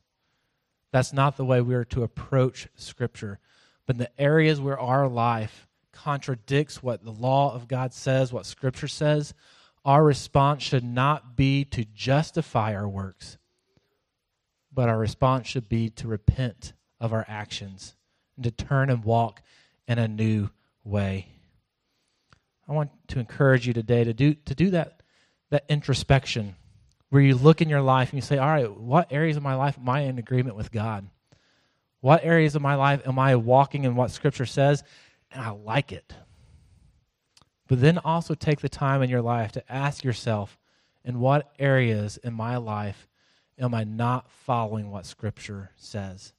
That's 0.92 1.14
not 1.14 1.38
the 1.38 1.46
way 1.46 1.62
we 1.62 1.76
are 1.76 1.86
to 1.86 2.04
approach 2.04 2.68
Scripture. 2.76 3.40
But 3.86 3.96
in 3.96 4.00
the 4.00 4.22
areas 4.22 4.62
where 4.62 4.80
our 4.80 5.08
life 5.08 5.68
contradicts 5.92 6.82
what 6.82 7.04
the 7.04 7.12
law 7.12 7.54
of 7.54 7.68
God 7.68 7.94
says, 7.94 8.32
what 8.32 8.46
Scripture 8.46 8.88
says, 8.88 9.34
our 9.84 10.04
response 10.04 10.64
should 10.64 10.84
not 10.84 11.36
be 11.36 11.66
to 11.66 11.84
justify 11.84 12.74
our 12.74 12.88
works, 12.88 13.38
but 14.72 14.88
our 14.88 14.98
response 14.98 15.48
should 15.48 15.68
be 15.68 15.90
to 15.90 16.08
repent 16.08 16.74
of 17.00 17.12
our 17.12 17.26
actions 17.28 17.96
and 18.36 18.44
to 18.46 18.52
turn 18.52 18.90
and 18.90 19.04
walk 19.04 19.42
in 19.88 20.00
a 20.00 20.08
new 20.08 20.50
way. 20.84 21.28
I 22.68 22.72
want 22.72 22.92
to 23.10 23.20
encourage 23.20 23.68
you 23.68 23.74
today 23.74 24.04
to 24.06 24.14
do, 24.14 24.36
to 24.36 24.56
do 24.56 24.70
that, 24.70 25.02
that 25.50 25.66
introspection 25.68 26.56
where 27.13 27.21
you 27.21 27.36
look 27.36 27.62
in 27.62 27.69
your 27.69 27.82
life 27.82 28.10
and 28.10 28.17
you 28.17 28.21
say, 28.21 28.39
All 28.39 28.47
right, 28.47 28.76
what 28.76 29.12
areas 29.12 29.38
of 29.38 29.43
my 29.43 29.54
life 29.54 29.78
am 29.78 29.88
I 29.88 29.99
in 30.02 30.17
agreement 30.17 30.56
with 30.56 30.71
God? 30.71 31.06
What 32.02 32.26
areas 32.26 32.56
of 32.56 32.63
my 32.63 32.73
life 32.73 33.08
am 33.08 33.19
I 33.19 33.36
walking 33.36 33.84
in 33.84 33.95
what 33.95 34.10
Scripture 34.10 34.47
says? 34.47 34.84
and 35.32 35.41
I 35.41 35.49
like 35.49 35.91
it. 35.91 36.13
But 37.67 37.82
then 37.82 37.97
also 37.99 38.36
take 38.36 38.62
the 38.62 38.69
time 38.69 39.02
in 39.02 39.10
your 39.10 39.21
life 39.21 39.52
to 39.54 39.71
ask 39.71 40.04
yourself 40.04 40.58
in 41.04 41.19
what 41.19 41.52
areas 41.60 42.17
in 42.17 42.34
my 42.34 42.58
life 42.58 43.08
am 43.60 43.73
I 43.73 43.84
not 43.84 44.30
following 44.30 44.89
what 44.89 45.06
Scripture 45.06 45.71
says? 45.76 46.34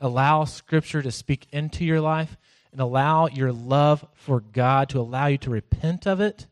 Allow 0.00 0.44
Scripture 0.44 1.02
to 1.02 1.10
speak 1.10 1.46
into 1.50 1.84
your 1.84 2.00
life 2.00 2.36
and 2.72 2.80
allow 2.80 3.26
your 3.26 3.52
love 3.52 4.04
for 4.14 4.40
God 4.40 4.88
to 4.90 5.00
allow 5.00 5.26
you 5.26 5.38
to 5.38 5.50
repent 5.50 6.06
of 6.06 6.20
it 6.20 6.46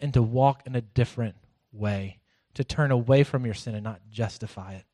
and 0.00 0.12
to 0.14 0.22
walk 0.22 0.62
in 0.66 0.76
a 0.76 0.80
different 0.80 1.36
way, 1.72 2.18
to 2.54 2.64
turn 2.64 2.90
away 2.90 3.24
from 3.24 3.44
your 3.44 3.54
sin 3.54 3.74
and 3.74 3.84
not 3.84 4.00
justify 4.10 4.74
it. 4.74 4.84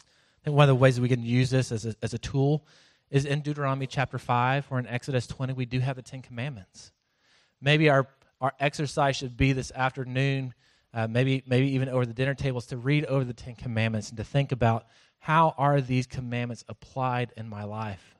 I 0.00 0.44
think 0.44 0.56
one 0.56 0.64
of 0.64 0.68
the 0.68 0.80
ways 0.80 0.96
that 0.96 1.02
we 1.02 1.08
can 1.08 1.22
use 1.22 1.50
this 1.50 1.72
as 1.72 1.86
a, 1.86 1.94
as 2.02 2.14
a 2.14 2.18
tool 2.18 2.66
is 3.10 3.24
in 3.24 3.40
Deuteronomy 3.40 3.86
chapter 3.86 4.18
5 4.18 4.66
or 4.70 4.78
in 4.78 4.86
Exodus 4.86 5.26
20, 5.26 5.52
we 5.52 5.66
do 5.66 5.80
have 5.80 5.96
the 5.96 6.02
Ten 6.02 6.22
Commandments. 6.22 6.92
Maybe 7.60 7.88
our, 7.88 8.06
our 8.40 8.52
exercise 8.60 9.16
should 9.16 9.36
be 9.36 9.52
this 9.52 9.72
afternoon, 9.72 10.54
uh, 10.92 11.06
maybe, 11.06 11.42
maybe 11.46 11.70
even 11.72 11.88
over 11.88 12.04
the 12.04 12.14
dinner 12.14 12.34
tables, 12.34 12.66
to 12.66 12.76
read 12.76 13.04
over 13.06 13.24
the 13.24 13.32
Ten 13.32 13.54
Commandments 13.54 14.08
and 14.08 14.18
to 14.18 14.24
think 14.24 14.52
about 14.52 14.86
how 15.18 15.54
are 15.56 15.80
these 15.80 16.06
commandments 16.06 16.64
applied 16.68 17.32
in 17.36 17.48
my 17.48 17.64
life? 17.64 18.14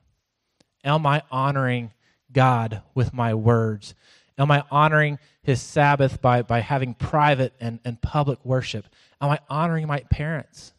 Am 0.83 1.05
I 1.05 1.23
honoring 1.31 1.93
God 2.31 2.81
with 2.93 3.13
my 3.13 3.33
words? 3.33 3.93
Am 4.37 4.51
I 4.51 4.63
honoring 4.69 5.19
his 5.41 5.61
Sabbath 5.61 6.21
by, 6.21 6.41
by 6.41 6.59
having 6.59 6.93
private 6.93 7.53
and, 7.59 7.79
and 7.83 8.01
public 8.01 8.43
worship? 8.45 8.85
Am 9.19 9.29
I 9.29 9.39
honoring 9.49 9.87
my 9.87 9.99
parents? 10.11 10.73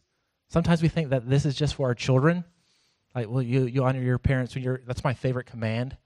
Sometimes 0.48 0.80
we 0.80 0.88
think 0.88 1.10
that 1.10 1.28
this 1.28 1.44
is 1.44 1.54
just 1.54 1.74
for 1.74 1.88
our 1.88 1.94
children 1.94 2.44
like, 3.14 3.28
well, 3.28 3.42
you, 3.42 3.64
you 3.64 3.84
honor 3.84 4.00
your 4.00 4.18
parents 4.18 4.54
when 4.54 4.62
you're, 4.62 4.80
that's 4.86 5.02
my 5.02 5.14
favorite 5.14 5.46
command 5.46 5.96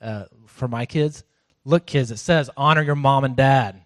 uh, 0.00 0.26
for 0.46 0.68
my 0.68 0.86
kids. 0.86 1.24
Look, 1.64 1.86
kids, 1.86 2.10
it 2.10 2.18
says 2.18 2.48
honor 2.56 2.82
your 2.82 2.94
mom 2.94 3.24
and 3.24 3.34
dad. 3.34 3.84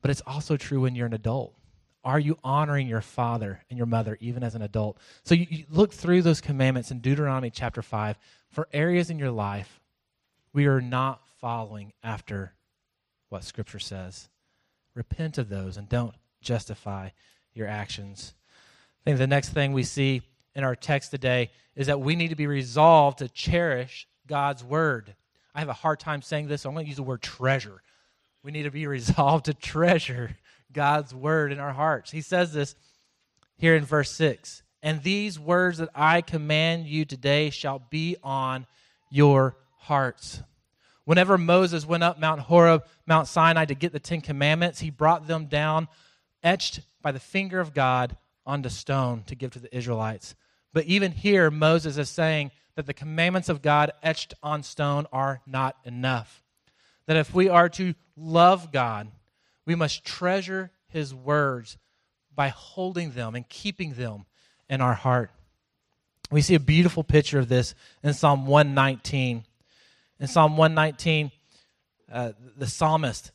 But 0.00 0.10
it's 0.10 0.22
also 0.26 0.56
true 0.56 0.80
when 0.80 0.96
you're 0.96 1.06
an 1.06 1.14
adult. 1.14 1.54
Are 2.04 2.18
you 2.18 2.36
honoring 2.42 2.88
your 2.88 3.02
father 3.02 3.62
and 3.70 3.76
your 3.76 3.86
mother 3.86 4.18
even 4.20 4.42
as 4.42 4.56
an 4.56 4.62
adult? 4.62 4.98
So 5.22 5.36
you, 5.36 5.46
you 5.48 5.64
look 5.70 5.92
through 5.92 6.22
those 6.22 6.40
commandments 6.40 6.90
in 6.90 6.98
Deuteronomy 6.98 7.50
chapter 7.50 7.82
5 7.82 8.18
for 8.50 8.68
areas 8.72 9.08
in 9.10 9.20
your 9.20 9.30
life 9.30 9.80
we 10.52 10.66
are 10.66 10.80
not 10.80 11.20
following 11.42 11.92
after 12.04 12.54
what 13.28 13.44
Scripture 13.44 13.80
says. 13.80 14.30
Repent 14.94 15.36
of 15.36 15.48
those 15.48 15.76
and 15.76 15.88
don't 15.88 16.14
justify 16.40 17.10
your 17.52 17.66
actions. 17.66 18.32
I 19.00 19.10
think 19.10 19.18
the 19.18 19.26
next 19.26 19.50
thing 19.50 19.72
we 19.72 19.82
see 19.82 20.22
in 20.54 20.64
our 20.64 20.76
text 20.76 21.10
today 21.10 21.50
is 21.74 21.88
that 21.88 22.00
we 22.00 22.14
need 22.14 22.28
to 22.28 22.36
be 22.36 22.46
resolved 22.46 23.18
to 23.18 23.28
cherish 23.28 24.06
God's 24.26 24.62
word. 24.62 25.14
I 25.54 25.58
have 25.58 25.68
a 25.68 25.74
hard 25.74 25.98
time 25.98 26.22
saying 26.22 26.46
this, 26.46 26.62
so 26.62 26.68
I'm 26.68 26.74
going 26.74 26.86
to 26.86 26.88
use 26.88 26.96
the 26.96 27.02
word 27.02 27.22
treasure. 27.22 27.82
We 28.44 28.52
need 28.52 28.62
to 28.62 28.70
be 28.70 28.86
resolved 28.86 29.46
to 29.46 29.54
treasure 29.54 30.36
God's 30.72 31.12
word 31.12 31.50
in 31.50 31.58
our 31.58 31.72
hearts. 31.72 32.12
He 32.12 32.20
says 32.20 32.52
this 32.52 32.76
here 33.58 33.74
in 33.74 33.84
verse 33.84 34.12
6 34.12 34.62
And 34.80 35.02
these 35.02 35.40
words 35.40 35.78
that 35.78 35.90
I 35.92 36.20
command 36.20 36.86
you 36.86 37.04
today 37.04 37.50
shall 37.50 37.80
be 37.90 38.16
on 38.22 38.66
your 39.10 39.56
hearts. 39.78 40.42
Whenever 41.04 41.36
Moses 41.36 41.84
went 41.84 42.02
up 42.02 42.18
Mount 42.18 42.40
Horeb, 42.40 42.84
Mount 43.06 43.26
Sinai, 43.26 43.64
to 43.64 43.74
get 43.74 43.92
the 43.92 43.98
Ten 44.00 44.20
Commandments, 44.20 44.80
he 44.80 44.90
brought 44.90 45.26
them 45.26 45.46
down, 45.46 45.88
etched 46.42 46.80
by 47.00 47.12
the 47.12 47.20
finger 47.20 47.60
of 47.60 47.74
God 47.74 48.16
onto 48.46 48.68
stone 48.68 49.24
to 49.26 49.34
give 49.34 49.50
to 49.52 49.58
the 49.58 49.74
Israelites. 49.76 50.34
But 50.72 50.84
even 50.86 51.12
here, 51.12 51.50
Moses 51.50 51.98
is 51.98 52.08
saying 52.08 52.50
that 52.76 52.86
the 52.86 52.94
commandments 52.94 53.48
of 53.48 53.62
God 53.62 53.92
etched 54.02 54.34
on 54.42 54.62
stone 54.62 55.06
are 55.12 55.40
not 55.46 55.76
enough. 55.84 56.42
That 57.06 57.16
if 57.16 57.34
we 57.34 57.48
are 57.48 57.68
to 57.70 57.94
love 58.16 58.72
God, 58.72 59.08
we 59.66 59.74
must 59.74 60.04
treasure 60.04 60.70
his 60.88 61.14
words 61.14 61.76
by 62.34 62.48
holding 62.48 63.12
them 63.12 63.34
and 63.34 63.48
keeping 63.48 63.94
them 63.94 64.24
in 64.68 64.80
our 64.80 64.94
heart. 64.94 65.30
We 66.30 66.40
see 66.40 66.54
a 66.54 66.60
beautiful 66.60 67.04
picture 67.04 67.38
of 67.38 67.48
this 67.48 67.74
in 68.02 68.14
Psalm 68.14 68.46
119. 68.46 69.44
In 70.22 70.28
Psalm 70.28 70.56
119, 70.56 71.32
uh, 72.12 72.30
the 72.56 72.68
psalmist 72.68 73.32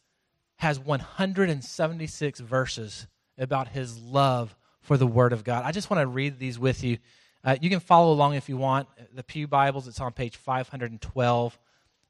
has 0.56 0.80
176 0.80 2.39
verses 2.39 3.08
about 3.38 3.67
his 3.67 4.00
love 4.00 4.56
for 4.80 4.95
the 4.95 5.06
Word 5.06 5.34
of 5.34 5.43
God. 5.43 5.65
I 5.65 5.73
just 5.73 5.89
want 5.89 6.00
to 6.00 6.08
read 6.08 6.39
these 6.39 6.58
with 6.58 6.86
you. 6.86 7.00
Uh, 7.43 7.58
you 7.60 7.69
can 7.69 7.82
follow 7.82 8.13
along 8.13 8.36
if 8.36 8.47
you 8.47 8.56
want. 8.56 8.88
The 9.13 9.21
Pew 9.21 9.50
Bibles, 9.50 9.89
it's 9.89 10.00
on 10.00 10.13
page 10.13 10.38
512, 10.38 11.60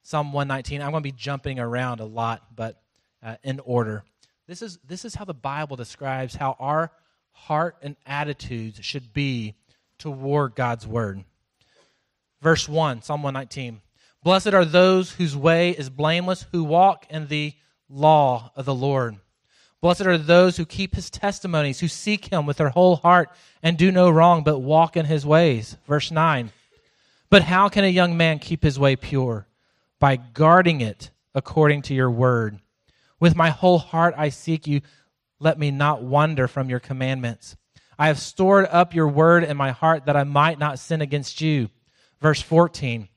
Psalm 0.04 0.32
119. 0.32 0.84
I'm 0.84 0.92
going 0.92 1.02
to 1.02 1.10
be 1.10 1.12
jumping 1.12 1.58
around 1.58 2.00
a 2.00 2.06
lot, 2.06 2.56
but 2.56 2.80
uh, 3.24 3.38
in 3.44 3.60
order. 3.62 4.04
This 4.46 4.62
is, 4.62 4.78
this 4.88 5.06
is 5.06 5.16
how 5.16 5.26
the 5.26 5.34
Bible 5.34 5.76
describes 5.76 6.36
how 6.36 6.56
our 6.60 6.92
heart 7.32 7.78
and 7.82 7.96
attitudes 8.06 8.86
should 8.86 9.12
be 9.12 9.56
toward 9.98 10.54
God's 10.54 10.86
Word. 10.86 11.24
Verse 12.44 12.70
1, 12.70 13.02
Psalm 13.02 13.24
119. 13.24 13.82
Blessed 14.28 14.54
are 14.54 14.66
those 14.66 15.12
whose 15.14 15.38
way 15.38 15.70
is 15.70 15.90
blameless, 15.90 16.48
who 16.52 16.62
walk 16.66 17.06
in 17.10 17.28
the 17.28 17.54
law 17.88 18.52
of 18.58 18.66
the 18.66 18.76
Lord. 18.76 19.16
Blessed 19.80 20.06
are 20.06 20.18
those 20.18 20.58
who 20.58 20.66
keep 20.66 20.96
his 20.96 21.10
testimonies, 21.10 21.80
who 21.80 21.88
seek 21.88 22.26
him 22.26 22.46
with 22.46 22.58
their 22.58 22.68
whole 22.68 22.98
heart 22.98 23.30
and 23.64 23.78
do 23.78 23.90
no 23.90 24.10
wrong, 24.10 24.44
but 24.44 24.60
walk 24.60 24.98
in 24.98 25.06
his 25.06 25.26
ways. 25.26 25.78
Verse 25.88 26.12
9. 26.12 26.52
But 27.30 27.44
how 27.44 27.70
can 27.70 27.86
a 27.86 27.88
young 27.88 28.18
man 28.18 28.40
keep 28.40 28.64
his 28.64 28.78
way 28.78 28.98
pure? 28.98 29.48
By 29.98 30.18
guarding 30.18 30.82
it 30.82 31.10
according 31.34 31.84
to 31.84 31.94
your 31.94 32.12
word. 32.12 32.60
With 33.22 33.34
my 33.34 33.50
whole 33.50 33.80
heart 33.80 34.14
I 34.18 34.28
seek 34.28 34.68
you. 34.68 34.82
Let 35.40 35.58
me 35.58 35.72
not 35.72 36.04
wander 36.04 36.50
from 36.50 36.70
your 36.70 36.82
commandments. 36.82 37.56
I 37.98 38.08
have 38.08 38.20
stored 38.20 38.68
up 38.72 38.94
your 38.94 39.08
word 39.08 39.46
in 39.46 39.56
my 39.56 39.72
heart 39.72 40.06
that 40.08 40.18
I 40.18 40.26
might 40.26 40.60
not 40.60 40.80
sin 40.80 41.00
against 41.00 41.40
you. 41.40 41.70
Verse 42.20 42.42
14. 42.42 43.08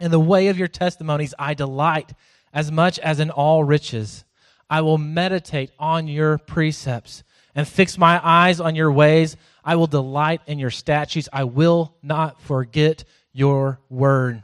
In 0.00 0.10
the 0.10 0.20
way 0.20 0.48
of 0.48 0.58
your 0.58 0.68
testimonies 0.68 1.34
I 1.38 1.54
delight 1.54 2.12
as 2.52 2.70
much 2.70 2.98
as 3.00 3.20
in 3.20 3.30
all 3.30 3.64
riches. 3.64 4.24
I 4.70 4.80
will 4.82 4.98
meditate 4.98 5.70
on 5.78 6.08
your 6.08 6.38
precepts 6.38 7.24
and 7.54 7.66
fix 7.66 7.98
my 7.98 8.20
eyes 8.22 8.60
on 8.60 8.74
your 8.74 8.92
ways. 8.92 9.36
I 9.64 9.76
will 9.76 9.86
delight 9.86 10.40
in 10.46 10.58
your 10.58 10.70
statutes. 10.70 11.28
I 11.32 11.44
will 11.44 11.96
not 12.02 12.40
forget 12.40 13.04
your 13.32 13.80
word. 13.88 14.42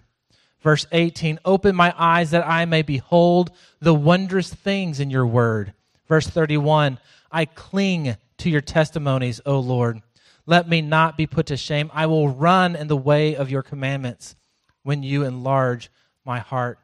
Verse 0.61 0.87
18 0.93 1.39
Open 1.45 1.77
my 1.77 1.95
eyes 1.97 2.31
that 2.31 2.47
I 2.47 2.65
may 2.65 2.83
behold 2.83 3.51
the 3.81 3.95
wondrous 3.95 4.53
things 4.53 4.99
in 4.99 5.11
your 5.11 5.27
word. 5.27 5.75
Verse 6.09 6.27
31 6.27 6.99
I 7.31 7.45
cling 7.45 8.17
to 8.39 8.51
your 8.51 8.61
testimonies, 8.61 9.41
O 9.45 9.59
Lord. 9.61 10.01
Let 10.47 10.69
me 10.69 10.81
not 10.81 11.17
be 11.17 11.27
put 11.27 11.47
to 11.47 11.57
shame. 11.57 11.91
I 11.95 12.07
will 12.07 12.29
run 12.29 12.77
in 12.77 12.89
the 12.89 12.97
way 12.97 13.35
of 13.37 13.51
your 13.51 13.63
commandments 13.63 14.37
when 14.85 15.03
you 15.03 15.25
enlarge 15.25 15.91
my 16.25 16.39
heart. 16.39 16.79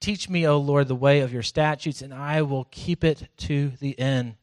Teach 0.00 0.28
me, 0.28 0.46
O 0.46 0.58
Lord, 0.58 0.88
the 0.88 0.94
way 0.94 1.20
of 1.20 1.32
your 1.32 1.42
statutes, 1.42 2.02
and 2.02 2.12
I 2.12 2.42
will 2.42 2.64
keep 2.70 3.04
it 3.04 3.28
to 3.38 3.72
the 3.80 3.98
end. 3.98 4.34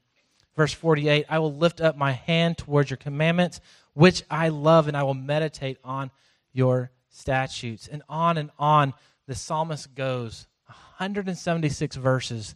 Verse 0.55 0.73
48 0.73 1.25
I 1.29 1.39
will 1.39 1.53
lift 1.53 1.81
up 1.81 1.97
my 1.97 2.13
hand 2.13 2.57
towards 2.57 2.89
your 2.89 2.97
commandments, 2.97 3.59
which 3.93 4.23
I 4.31 4.49
love, 4.49 4.87
and 4.87 4.95
I 4.95 5.03
will 5.03 5.13
meditate 5.13 5.77
on 5.83 6.11
your 6.53 6.91
statutes. 7.09 7.87
And 7.87 8.03
on 8.07 8.37
and 8.37 8.51
on 8.57 8.93
the 9.27 9.35
psalmist 9.35 9.93
goes 9.95 10.47
176 10.65 11.95
verses 11.95 12.55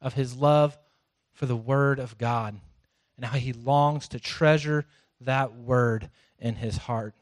of 0.00 0.14
his 0.14 0.36
love 0.36 0.78
for 1.32 1.46
the 1.46 1.56
word 1.56 1.98
of 1.98 2.18
God 2.18 2.58
and 3.16 3.24
how 3.24 3.38
he 3.38 3.52
longs 3.52 4.08
to 4.08 4.20
treasure 4.20 4.86
that 5.20 5.54
word 5.54 6.10
in 6.38 6.56
his 6.56 6.76
heart. 6.76 7.14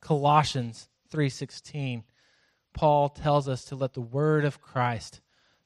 Colossians 0.00 0.88
3:16 1.12 2.04
Paul 2.72 3.10
tells 3.10 3.48
us 3.48 3.66
to 3.66 3.76
let 3.76 3.92
the 3.92 4.00
word 4.00 4.44
of 4.44 4.60
Christ 4.60 5.20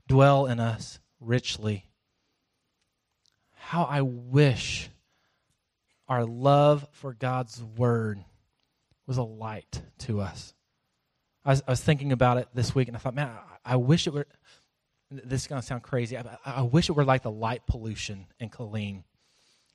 dwell 0.09 0.47
in 0.47 0.61
us 0.61 0.99
richly. 1.21 1.87
How 3.53 3.85
I 3.85 4.03
wish 4.03 4.91
our 6.09 6.25
love 6.25 6.87
for 6.93 7.13
God's 7.13 7.63
word 7.63 8.25
was 9.07 9.19
a 9.19 9.23
light 9.23 9.83
to 9.99 10.21
us. 10.21 10.55
I 11.45 11.51
was, 11.51 11.63
I 11.67 11.71
was 11.73 11.81
thinking 11.81 12.13
about 12.13 12.39
it 12.39 12.49
this 12.55 12.75
week 12.75 12.89
and 12.89 12.97
I 12.97 13.01
thought, 13.01 13.15
man, 13.15 13.29
I, 13.65 13.73
I 13.73 13.77
wish 13.77 14.07
it 14.07 14.13
were. 14.13 14.27
This 15.11 15.43
is 15.43 15.47
going 15.47 15.61
to 15.61 15.67
sound 15.67 15.85
crazy. 15.85 16.19
I, 16.19 16.25
I, 16.45 16.63
wish 16.63 16.89
it 16.89 16.93
were 16.93 17.05
like 17.05 17.23
the 17.23 17.31
light 17.31 17.65
pollution 17.69 18.27
in 18.41 18.51
Killeen. 18.51 19.05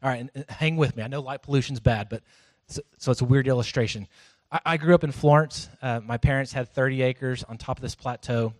All 0.04 0.10
right, 0.10 0.20
and, 0.20 0.32
and 0.36 0.46
hang 0.50 0.76
with 0.76 0.98
me. 0.98 1.04
I 1.04 1.08
know 1.08 1.22
light 1.22 1.42
pollution's 1.42 1.80
bad, 1.80 2.10
but 2.10 2.22
so, 2.68 2.82
so 2.98 3.12
it's 3.12 3.22
a 3.22 3.26
weird 3.26 3.48
illustration. 3.48 4.10
I, 4.52 4.60
I 4.66 4.78
grew 4.78 4.94
up 4.94 5.04
in 5.04 5.12
Florence. 5.12 5.70
Uh, 5.82 6.02
my 6.06 6.18
parents 6.18 6.54
had 6.54 6.70
30 6.70 7.02
acres 7.02 7.44
on 7.44 7.58
top 7.58 7.78
of 7.78 7.82
this 7.82 7.96
plateau. 7.96 8.54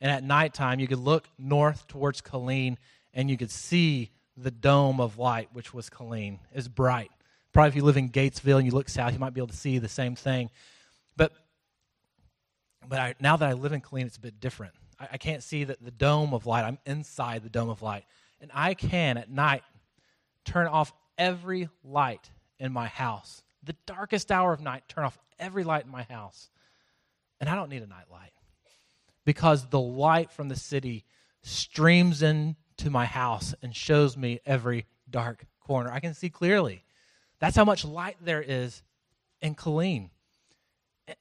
And 0.00 0.10
at 0.10 0.24
nighttime, 0.24 0.80
you 0.80 0.86
could 0.86 0.98
look 0.98 1.28
north 1.38 1.86
towards 1.86 2.20
Killeen 2.20 2.76
and 3.12 3.30
you 3.30 3.36
could 3.36 3.50
see 3.50 4.10
the 4.36 4.50
dome 4.50 5.00
of 5.00 5.18
light, 5.18 5.48
which 5.52 5.74
was 5.74 5.90
Killeen. 5.90 6.34
It 6.52 6.56
was 6.56 6.68
bright. 6.68 7.10
Probably 7.52 7.68
if 7.68 7.76
you 7.76 7.82
live 7.82 7.96
in 7.96 8.10
Gatesville 8.10 8.56
and 8.56 8.66
you 8.66 8.72
look 8.72 8.88
south, 8.88 9.12
you 9.12 9.18
might 9.18 9.34
be 9.34 9.40
able 9.40 9.48
to 9.48 9.56
see 9.56 9.78
the 9.78 9.88
same 9.88 10.14
thing. 10.14 10.50
But, 11.16 11.32
but 12.88 12.98
I, 12.98 13.14
now 13.20 13.36
that 13.36 13.48
I 13.48 13.52
live 13.54 13.72
in 13.72 13.80
Killeen, 13.80 14.06
it's 14.06 14.16
a 14.16 14.20
bit 14.20 14.40
different. 14.40 14.72
I, 14.98 15.08
I 15.12 15.18
can't 15.18 15.42
see 15.42 15.64
the, 15.64 15.76
the 15.80 15.90
dome 15.90 16.32
of 16.32 16.46
light. 16.46 16.64
I'm 16.64 16.78
inside 16.86 17.42
the 17.42 17.50
dome 17.50 17.68
of 17.68 17.82
light. 17.82 18.04
And 18.40 18.50
I 18.54 18.74
can, 18.74 19.18
at 19.18 19.30
night, 19.30 19.62
turn 20.44 20.66
off 20.66 20.92
every 21.18 21.68
light 21.84 22.30
in 22.58 22.72
my 22.72 22.86
house. 22.86 23.42
The 23.62 23.76
darkest 23.84 24.32
hour 24.32 24.54
of 24.54 24.60
night, 24.60 24.84
turn 24.88 25.04
off 25.04 25.18
every 25.40 25.64
light 25.64 25.84
in 25.84 25.90
my 25.90 26.04
house. 26.04 26.50
And 27.40 27.48
I 27.48 27.56
don't 27.56 27.70
need 27.70 27.82
a 27.82 27.86
night 27.86 28.10
light 28.10 28.32
because 29.24 29.68
the 29.68 29.80
light 29.80 30.30
from 30.30 30.48
the 30.48 30.56
city 30.56 31.04
streams 31.42 32.22
into 32.22 32.90
my 32.90 33.06
house 33.06 33.54
and 33.62 33.74
shows 33.74 34.16
me 34.16 34.40
every 34.44 34.86
dark 35.08 35.46
corner. 35.60 35.90
I 35.90 36.00
can 36.00 36.14
see 36.14 36.30
clearly. 36.30 36.84
That's 37.38 37.56
how 37.56 37.64
much 37.64 37.84
light 37.84 38.16
there 38.20 38.42
is 38.42 38.82
in 39.40 39.54
Killeen. 39.54 40.10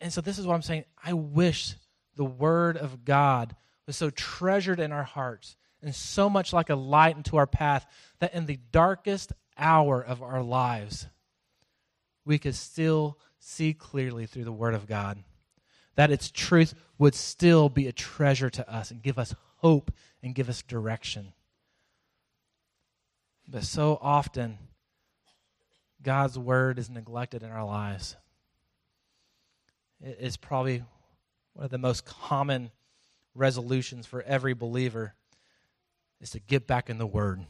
And 0.01 0.13
so, 0.13 0.21
this 0.21 0.37
is 0.37 0.45
what 0.45 0.53
I'm 0.53 0.61
saying. 0.61 0.85
I 1.03 1.13
wish 1.13 1.75
the 2.15 2.25
Word 2.25 2.77
of 2.77 3.05
God 3.05 3.55
was 3.87 3.95
so 3.95 4.09
treasured 4.09 4.79
in 4.79 4.91
our 4.91 5.03
hearts 5.03 5.55
and 5.81 5.95
so 5.95 6.29
much 6.29 6.53
like 6.53 6.69
a 6.69 6.75
light 6.75 7.15
into 7.15 7.37
our 7.37 7.47
path 7.47 7.87
that 8.19 8.33
in 8.35 8.45
the 8.45 8.59
darkest 8.71 9.31
hour 9.57 10.01
of 10.01 10.21
our 10.21 10.43
lives, 10.43 11.07
we 12.29 12.37
could 12.37 12.53
still 12.53 13.17
see 13.39 13.73
clearly 13.73 14.27
through 14.27 14.43
the 14.43 14.51
Word 14.51 14.75
of 14.75 14.85
God. 14.85 15.23
That 15.95 16.11
its 16.11 16.29
truth 16.29 16.75
would 16.99 17.15
still 17.15 17.69
be 17.69 17.87
a 17.87 17.91
treasure 17.91 18.51
to 18.51 18.71
us 18.71 18.91
and 18.91 19.01
give 19.01 19.17
us 19.17 19.33
hope 19.57 19.91
and 20.21 20.35
give 20.35 20.47
us 20.47 20.61
direction. 20.61 21.33
But 23.47 23.63
so 23.63 23.97
often, 23.99 24.59
God's 26.03 26.37
Word 26.37 26.77
is 26.77 26.87
neglected 26.87 27.41
in 27.41 27.49
our 27.49 27.65
lives. 27.65 28.15
It 29.99 30.19
is 30.21 30.37
probably 30.37 30.83
one 31.53 31.65
of 31.65 31.71
the 31.71 31.79
most 31.79 32.05
common 32.05 32.69
resolutions 33.33 34.05
for 34.05 34.21
every 34.21 34.53
believer 34.53 35.15
is 36.21 36.29
to 36.29 36.39
get 36.39 36.67
back 36.67 36.91
in 36.91 36.99
the 36.99 37.07
Word. 37.07 37.47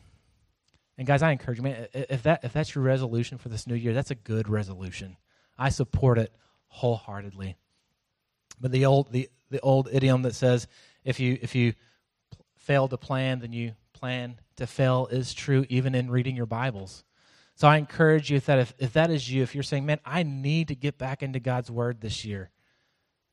And 0.99 1.07
guys, 1.07 1.21
I 1.21 1.31
encourage 1.31 1.59
you, 1.59 1.63
man, 1.63 1.87
if 1.93 2.23
that 2.23 2.43
if 2.43 2.51
that's 2.51 2.75
your 2.75 2.83
resolution 2.83 3.37
for 3.37 3.47
this 3.47 3.65
new 3.65 3.73
year, 3.73 3.93
that's 3.93 4.11
a 4.11 4.15
good 4.15 4.49
resolution. 4.49 5.15
I 5.57 5.69
support 5.69 6.17
it 6.17 6.35
wholeheartedly. 6.67 7.55
But 8.59 8.73
the 8.73 8.85
old 8.85 9.09
the, 9.13 9.29
the 9.49 9.61
old 9.61 9.87
idiom 9.93 10.23
that 10.23 10.35
says 10.35 10.67
if 11.05 11.21
you 11.21 11.39
if 11.41 11.55
you 11.55 11.73
fail 12.57 12.89
to 12.89 12.97
plan, 12.97 13.39
then 13.39 13.53
you 13.53 13.75
plan 13.93 14.41
to 14.57 14.67
fail 14.67 15.07
is 15.09 15.33
true 15.33 15.65
even 15.69 15.95
in 15.95 16.11
reading 16.11 16.35
your 16.35 16.45
Bibles. 16.45 17.05
So 17.55 17.65
I 17.65 17.77
encourage 17.77 18.29
you 18.29 18.41
that 18.41 18.59
if, 18.59 18.73
if 18.77 18.91
that 18.91 19.09
is 19.09 19.31
you, 19.31 19.41
if 19.41 19.55
you're 19.55 19.63
saying, 19.63 19.85
man, 19.85 20.01
I 20.03 20.23
need 20.23 20.67
to 20.67 20.75
get 20.75 20.97
back 20.97 21.23
into 21.23 21.39
God's 21.39 21.71
Word 21.71 22.01
this 22.01 22.25
year, 22.25 22.49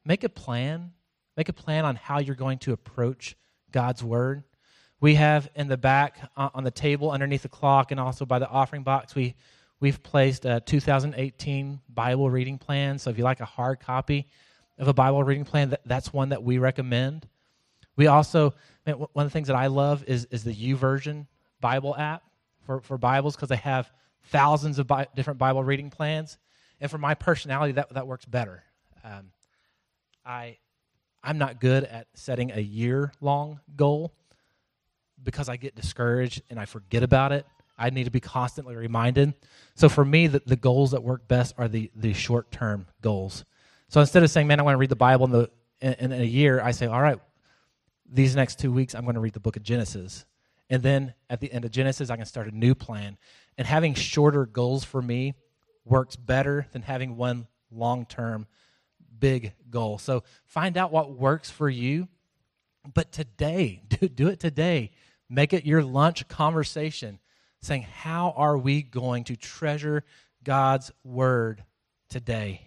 make 0.05 0.23
a 0.23 0.29
plan. 0.29 0.93
Make 1.37 1.49
a 1.49 1.53
plan 1.53 1.85
on 1.85 1.97
how 1.97 2.21
you're 2.21 2.37
going 2.37 2.59
to 2.59 2.73
approach 2.73 3.37
God's 3.73 4.05
Word. 4.05 4.45
We 5.01 5.15
have 5.17 5.51
in 5.55 5.69
the 5.69 5.77
back 5.77 6.31
uh, 6.37 6.49
on 6.55 6.65
the 6.65 6.71
table 6.71 7.11
underneath 7.11 7.43
the 7.43 7.49
clock 7.49 7.91
and 7.91 8.01
also 8.01 8.25
by 8.25 8.39
the 8.39 8.49
offering 8.49 8.83
box, 8.83 9.15
we, 9.15 9.35
we've 9.79 10.03
placed 10.03 10.45
a 10.47 10.61
2018 10.61 11.81
Bible 11.89 12.31
reading 12.31 12.59
plan. 12.59 12.99
So 12.99 13.11
if 13.11 13.19
you 13.19 13.25
like 13.25 13.41
a 13.41 13.47
hard 13.47 13.81
copy 13.81 14.27
of 14.79 14.89
a 14.89 14.95
Bible 14.95 15.23
reading 15.23 15.45
plan, 15.45 15.71
that, 15.71 15.83
that's 15.85 16.13
one 16.13 16.31
that 16.31 16.43
we 16.43 16.59
recommend. 16.59 17.29
We 17.97 18.07
also, 18.07 18.55
one 18.85 19.09
of 19.15 19.25
the 19.25 19.31
things 19.31 19.49
that 19.49 19.57
I 19.57 19.67
love 19.67 20.05
is, 20.07 20.27
is 20.31 20.45
the 20.45 20.55
YouVersion 20.55 21.27
Bible 21.61 21.95
app 21.95 22.23
for, 22.65 22.81
for 22.81 22.97
Bibles 22.97 23.37
because 23.37 23.51
they 23.51 23.57
have 23.57 23.91
thousands 24.25 24.79
of 24.79 24.87
bi- 24.87 25.07
different 25.15 25.39
Bible 25.39 25.63
reading 25.63 25.91
plans. 25.91 26.39
And 26.81 26.91
for 26.91 26.99
my 26.99 27.15
personality, 27.15 27.73
that, 27.73 27.93
that 27.95 28.07
works 28.07 28.25
better. 28.25 28.63
Um, 29.05 29.31
I, 30.25 30.59
I'm 31.23 31.39
not 31.39 31.61
good 31.61 31.85
at 31.85 32.07
setting 32.15 32.51
a 32.51 32.61
year 32.61 33.13
long 33.21 33.61
goal 33.77 34.15
because 35.27 35.51
I 35.51 35.57
get 35.57 35.75
discouraged 35.75 36.41
and 36.49 36.59
I 36.59 36.65
forget 36.65 37.03
about 37.03 37.33
it. 37.33 37.45
I 37.77 37.91
need 37.91 38.05
to 38.05 38.11
be 38.11 38.21
constantly 38.21 38.75
reminded. 38.75 39.35
So 39.75 39.91
for 39.91 40.05
me, 40.05 40.29
the, 40.29 40.41
the 40.47 40.57
goals 40.57 40.93
that 40.93 41.03
work 41.03 41.29
best 41.29 41.55
are 41.59 41.69
the, 41.69 41.91
the 41.95 42.15
short 42.15 42.51
term 42.51 42.87
goals. 43.03 43.45
So 43.89 44.01
instead 44.01 44.23
of 44.23 44.31
saying, 44.31 44.47
man, 44.47 44.59
I 44.59 44.63
want 44.63 44.75
to 44.75 44.79
read 44.79 44.89
the 44.89 44.97
Bible 44.97 45.27
in, 45.27 45.33
the, 45.33 45.51
in, 45.83 46.13
in 46.13 46.21
a 46.21 46.25
year, 46.25 46.63
I 46.63 46.71
say, 46.71 46.87
all 46.87 47.03
right, 47.03 47.19
these 48.11 48.35
next 48.35 48.59
two 48.59 48.73
weeks, 48.73 48.95
I'm 48.95 49.03
going 49.03 49.15
to 49.15 49.21
read 49.21 49.35
the 49.35 49.41
book 49.41 49.57
of 49.57 49.63
Genesis. 49.63 50.25
And 50.71 50.83
then 50.83 51.13
at 51.29 51.41
the 51.41 51.53
end 51.53 51.65
of 51.65 51.71
Genesis, 51.71 52.09
I 52.09 52.17
can 52.17 52.25
start 52.25 52.49
a 52.49 52.57
new 52.57 52.75
plan. 52.75 53.19
And 53.59 53.67
having 53.67 53.95
shorter 53.95 54.47
goals 54.47 54.85
for 54.85 55.03
me 55.03 55.35
works 55.85 56.17
better 56.17 56.67
than 56.73 56.83
having 56.83 57.17
one 57.17 57.47
long 57.71 58.07
term 58.07 58.47
big 59.19 59.53
goal. 59.71 59.99
So 59.99 60.25
find 60.47 60.77
out 60.77 60.93
what 60.93 61.13
works 61.13 61.51
for 61.51 61.69
you. 61.69 62.09
But 62.95 63.13
today, 63.13 63.83
do, 63.89 64.09
do 64.09 64.29
it 64.29 64.41
today. 64.41 64.93
Make 65.29 65.53
it 65.53 65.67
your 65.67 65.83
lunch 65.83 66.29
conversation 66.29 67.19
saying, 67.61 67.83
How 67.83 68.33
are 68.37 68.57
we 68.57 68.83
going 68.83 69.25
to 69.25 69.37
treasure 69.37 70.05
God's 70.45 70.93
word 71.05 71.65
today? 72.09 72.63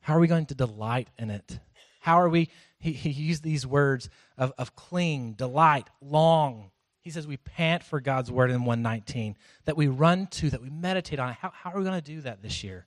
How 0.00 0.16
are 0.16 0.20
we 0.20 0.26
going 0.26 0.46
to 0.46 0.54
delight 0.54 1.08
in 1.18 1.30
it? 1.30 1.58
How 2.00 2.20
are 2.20 2.28
we? 2.28 2.50
He, 2.78 2.92
he 2.92 3.10
used 3.10 3.42
these 3.42 3.66
words 3.66 4.10
of, 4.36 4.52
of 4.58 4.76
cling, 4.76 5.32
delight, 5.32 5.88
long. 6.02 6.70
He 7.00 7.10
says 7.10 7.26
we 7.26 7.38
pant 7.38 7.82
for 7.82 8.00
God's 8.00 8.30
word 8.30 8.50
in 8.50 8.64
119, 8.64 9.36
that 9.64 9.76
we 9.76 9.88
run 9.88 10.26
to, 10.26 10.50
that 10.50 10.60
we 10.60 10.68
meditate 10.68 11.18
on. 11.18 11.32
How, 11.32 11.50
how 11.54 11.70
are 11.70 11.78
we 11.78 11.84
going 11.84 12.00
to 12.00 12.02
do 12.02 12.20
that 12.22 12.42
this 12.42 12.62
year? 12.62 12.86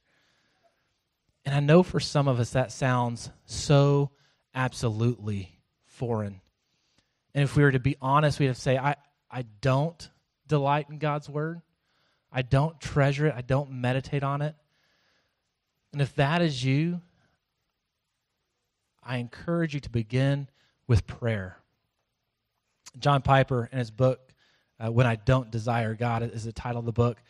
And 1.45 1.55
I 1.55 1.59
know 1.59 1.81
for 1.81 1.99
some 1.99 2.27
of 2.27 2.39
us 2.39 2.51
that 2.51 2.71
sounds 2.71 3.31
so 3.45 4.11
absolutely 4.53 5.59
foreign. 5.85 6.41
And 7.37 7.43
if 7.43 7.55
we 7.55 7.61
were 7.61 7.71
to 7.71 7.79
be 7.79 7.95
honest, 8.01 8.39
we'd 8.39 8.47
have 8.47 8.55
to 8.55 8.61
say, 8.63 8.79
I, 8.79 8.95
I 9.29 9.43
don't 9.61 10.09
delight 10.47 10.87
in 10.89 10.97
God's 10.97 11.29
word. 11.29 11.61
I 12.31 12.41
don't 12.41 12.81
treasure 12.81 13.27
it. 13.27 13.35
I 13.37 13.41
don't 13.41 13.73
meditate 13.73 14.23
on 14.23 14.41
it. 14.41 14.55
And 15.93 16.01
if 16.01 16.15
that 16.15 16.41
is 16.41 16.63
you, 16.63 16.99
I 19.03 19.17
encourage 19.17 19.75
you 19.75 19.79
to 19.81 19.89
begin 19.91 20.49
with 20.87 21.05
prayer. 21.05 21.59
John 22.97 23.21
Piper, 23.21 23.69
in 23.71 23.77
his 23.77 23.91
book, 23.91 24.33
uh, 24.79 24.91
When 24.91 25.05
I 25.05 25.15
Don't 25.15 25.51
Desire 25.51 25.93
God, 25.93 26.23
is 26.23 26.43
the 26.43 26.51
title 26.51 26.79
of 26.79 26.85
the 26.87 26.91
book. 26.91 27.21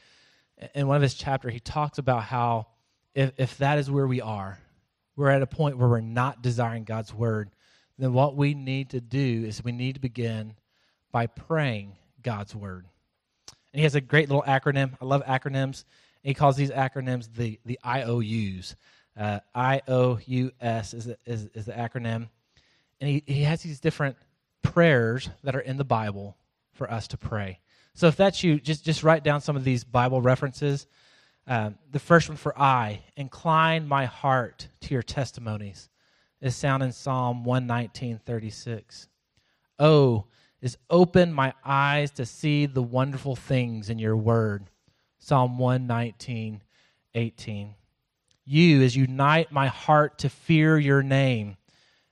In 0.73 0.87
one 0.87 0.95
of 0.95 1.01
his 1.01 1.15
chapters, 1.15 1.51
he 1.51 1.59
talks 1.59 1.97
about 1.97 2.23
how 2.23 2.67
if, 3.13 3.33
if 3.35 3.57
that 3.57 3.77
is 3.77 3.91
where 3.91 4.07
we 4.07 4.21
are, 4.21 4.57
we're 5.17 5.31
at 5.31 5.41
a 5.41 5.47
point 5.47 5.77
where 5.77 5.89
we're 5.89 5.99
not 5.99 6.41
desiring 6.41 6.85
God's 6.85 7.13
word, 7.13 7.49
then 7.97 8.13
what 8.13 8.35
we 8.35 8.53
need 8.53 8.91
to 8.91 9.01
do 9.01 9.43
is 9.45 9.63
we 9.63 9.71
need 9.71 9.95
to 9.95 10.01
begin 10.01 10.53
by 11.11 11.27
praying 11.27 11.95
God's 12.21 12.55
word. 12.55 12.85
And 13.73 13.79
he 13.79 13.83
has 13.83 13.95
a 13.95 14.01
great 14.01 14.29
little 14.29 14.43
acronym. 14.43 14.93
I 15.01 15.05
love 15.05 15.23
acronyms. 15.25 15.83
He 16.23 16.33
calls 16.33 16.55
these 16.55 16.71
acronyms 16.71 17.33
the, 17.33 17.59
the 17.65 17.79
IOUs. 17.85 18.75
Uh, 19.15 19.39
IOUS 19.55 20.93
is, 20.93 21.07
is, 21.25 21.49
is 21.53 21.65
the 21.65 21.71
acronym. 21.71 22.29
And 22.99 23.09
he, 23.09 23.23
he 23.25 23.43
has 23.43 23.61
these 23.61 23.79
different 23.79 24.17
prayers 24.61 25.29
that 25.43 25.55
are 25.55 25.61
in 25.61 25.77
the 25.77 25.83
Bible 25.83 26.37
for 26.73 26.91
us 26.91 27.07
to 27.09 27.17
pray. 27.17 27.59
So 27.93 28.07
if 28.07 28.15
that's 28.15 28.43
you, 28.43 28.59
just, 28.59 28.85
just 28.85 29.03
write 29.03 29.23
down 29.23 29.41
some 29.41 29.55
of 29.55 29.63
these 29.63 29.83
Bible 29.83 30.21
references. 30.21 30.85
Um, 31.47 31.77
the 31.91 31.99
first 31.99 32.29
one 32.29 32.37
for 32.37 32.57
I, 32.59 33.01
incline 33.15 33.87
my 33.87 34.05
heart 34.05 34.67
to 34.81 34.93
your 34.93 35.01
testimonies, 35.01 35.89
is 36.41 36.59
found 36.59 36.83
in 36.83 36.91
Psalm 36.91 37.43
119, 37.43 38.19
36. 38.25 39.07
Oh, 39.79 40.25
is 40.61 40.77
open 40.89 41.31
my 41.31 41.53
eyes 41.63 42.11
to 42.11 42.25
see 42.25 42.65
the 42.65 42.81
wonderful 42.81 43.35
things 43.35 43.89
in 43.89 43.99
your 43.99 44.17
word. 44.17 44.69
Psalm 45.19 45.57
119, 45.57 46.61
18. 47.13 47.75
You 48.45 48.81
is 48.81 48.95
unite 48.95 49.51
my 49.51 49.67
heart 49.67 50.19
to 50.19 50.29
fear 50.29 50.77
your 50.77 51.03
name 51.03 51.57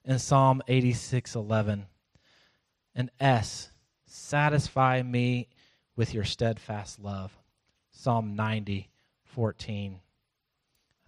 in 0.04 0.20
Psalm 0.20 0.62
86, 0.68 1.36
11. 1.36 1.86
And 2.94 3.10
S, 3.20 3.72
satisfy 4.06 5.02
me 5.02 5.50
with 5.96 6.14
your 6.14 6.24
steadfast 6.24 7.00
love. 7.00 7.38
Psalm 7.92 8.36
90, 8.36 8.90
14. 9.24 9.94
I 9.94 10.05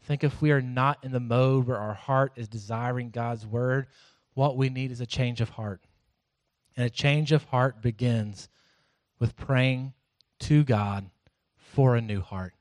think 0.08 0.24
if 0.24 0.42
we 0.42 0.52
are 0.52 0.62
not 0.62 1.04
in 1.04 1.12
the 1.12 1.20
mode 1.20 1.68
where 1.68 1.78
our 1.78 1.94
heart 1.94 2.32
is 2.38 2.48
desiring 2.48 3.10
God's 3.10 3.46
word, 3.46 3.88
what 4.34 4.56
we 4.56 4.70
need 4.70 4.92
is 4.92 5.02
a 5.02 5.06
change 5.06 5.42
of 5.42 5.50
heart. 5.50 5.82
And 6.78 6.86
a 6.86 6.90
change 6.90 7.34
of 7.34 7.44
heart 7.44 7.82
begins 7.82 8.48
with 9.20 9.36
praying 9.36 9.94
to 10.42 10.64
God 10.64 11.10
for 11.58 11.96
a 11.96 12.02
new 12.02 12.22
heart. 12.22 12.54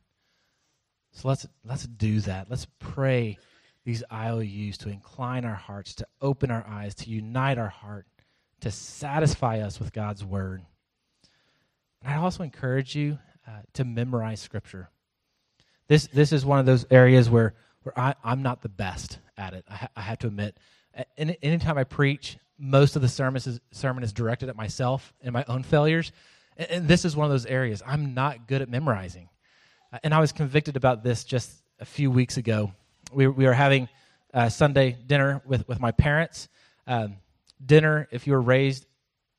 So 1.12 1.28
let's 1.28 1.46
let's 1.64 1.86
do 1.86 2.20
that. 2.20 2.50
Let's 2.50 2.66
pray 2.78 3.38
these 3.84 4.02
IOUs 4.12 4.78
to 4.78 4.88
incline 4.88 5.44
our 5.44 5.54
hearts, 5.54 5.94
to 5.96 6.06
open 6.20 6.50
our 6.50 6.66
eyes, 6.66 6.94
to 6.96 7.10
unite 7.10 7.58
our 7.58 7.68
heart, 7.68 8.06
to 8.60 8.70
satisfy 8.72 9.60
us 9.60 9.78
with 9.78 9.92
God's 9.92 10.24
word. 10.24 10.62
And 12.02 12.12
I 12.12 12.16
also 12.16 12.42
encourage 12.42 12.96
you 12.96 13.18
uh, 13.46 13.60
to 13.74 13.84
memorize 13.84 14.40
Scripture. 14.40 14.90
This 15.88 16.06
this 16.08 16.32
is 16.32 16.44
one 16.44 16.58
of 16.58 16.66
those 16.66 16.84
areas 16.90 17.30
where 17.30 17.54
where 17.82 17.98
I, 17.98 18.14
I'm 18.24 18.42
not 18.42 18.62
the 18.62 18.68
best 18.68 19.18
at 19.38 19.54
it. 19.54 19.64
I, 19.68 19.74
ha- 19.74 19.88
I 19.96 20.00
have 20.00 20.18
to 20.18 20.26
admit. 20.26 20.58
Any, 21.16 21.36
anytime 21.42 21.78
I 21.78 21.84
preach, 21.84 22.38
most 22.58 22.96
of 22.96 23.02
the 23.02 23.08
sermon 23.08 23.36
is, 23.36 23.60
sermon 23.70 24.02
is 24.02 24.12
directed 24.12 24.48
at 24.48 24.56
myself 24.56 25.12
and 25.20 25.32
my 25.32 25.44
own 25.46 25.62
failures. 25.62 26.10
And, 26.56 26.70
and 26.70 26.88
this 26.88 27.04
is 27.04 27.14
one 27.14 27.26
of 27.26 27.30
those 27.30 27.46
areas 27.46 27.82
I'm 27.86 28.14
not 28.14 28.48
good 28.48 28.62
at 28.62 28.68
memorizing. 28.68 29.28
And 30.02 30.12
I 30.12 30.20
was 30.20 30.32
convicted 30.32 30.76
about 30.76 31.04
this 31.04 31.24
just 31.24 31.50
a 31.78 31.84
few 31.84 32.10
weeks 32.10 32.36
ago. 32.36 32.72
We, 33.12 33.26
we 33.28 33.44
were 33.46 33.52
having 33.52 33.88
uh, 34.34 34.48
Sunday 34.48 34.96
dinner 35.06 35.42
with, 35.46 35.68
with 35.68 35.80
my 35.80 35.92
parents. 35.92 36.48
Um, 36.86 37.16
dinner, 37.64 38.08
if 38.10 38.26
you 38.26 38.32
were 38.32 38.42
raised 38.42 38.86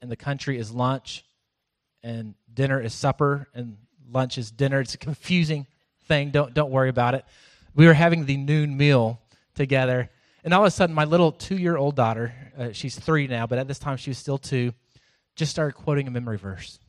in 0.01 0.10
the 0.10 0.15
country, 0.15 0.57
is 0.57 0.71
lunch, 0.71 1.25
and 2.03 2.36
dinner 2.53 2.79
is 2.79 2.93
supper, 2.93 3.47
and 3.53 3.77
lunch 4.10 4.38
is 4.38 4.51
dinner. 4.51 4.79
It's 4.79 4.93
a 4.93 4.97
confusing 4.97 5.67
thing. 6.07 6.31
Don't, 6.31 6.53
don't 6.53 6.71
worry 6.71 6.89
about 6.89 7.13
it. 7.13 7.25
We 7.75 7.85
were 7.85 7.93
having 7.93 8.25
the 8.25 8.37
noon 8.37 8.75
meal 8.77 9.19
together 9.53 10.09
and 10.47 10.53
all 10.53 10.61
of 10.61 10.67
a 10.67 10.71
sudden, 10.71 10.95
my 10.95 11.03
little 11.03 11.33
two 11.33 11.57
year 11.57 11.75
old 11.75 11.97
daughter, 11.97 12.33
uh, 12.57 12.71
she's 12.71 12.97
three 12.97 13.27
now, 13.27 13.47
but 13.47 13.59
at 13.59 13.67
this 13.67 13.79
time 13.79 13.97
she 13.97 14.11
was 14.11 14.17
still 14.17 14.37
two, 14.37 14.73
just 15.35 15.51
started 15.51 15.73
quoting 15.73 16.07
a 16.07 16.09
memory 16.09 16.37
verse. 16.37 16.79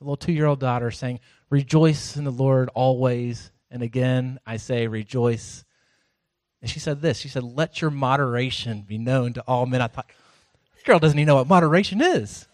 A 0.00 0.04
little 0.04 0.16
two 0.16 0.32
year 0.32 0.46
old 0.46 0.60
daughter 0.60 0.90
saying, 0.90 1.20
Rejoice 1.50 2.16
in 2.16 2.24
the 2.24 2.32
Lord 2.32 2.70
always. 2.74 3.50
And 3.70 3.82
again, 3.82 4.40
I 4.46 4.56
say, 4.56 4.86
Rejoice. 4.86 5.62
And 6.62 6.70
she 6.70 6.80
said 6.80 7.02
this 7.02 7.18
She 7.18 7.28
said, 7.28 7.42
Let 7.42 7.82
your 7.82 7.90
moderation 7.90 8.80
be 8.80 8.96
known 8.96 9.34
to 9.34 9.42
all 9.42 9.66
men. 9.66 9.82
I 9.82 9.88
thought, 9.88 10.10
girl 10.86 10.98
doesn't 10.98 11.18
even 11.18 11.26
know 11.26 11.34
what 11.34 11.48
moderation 11.48 12.00
is. 12.00 12.48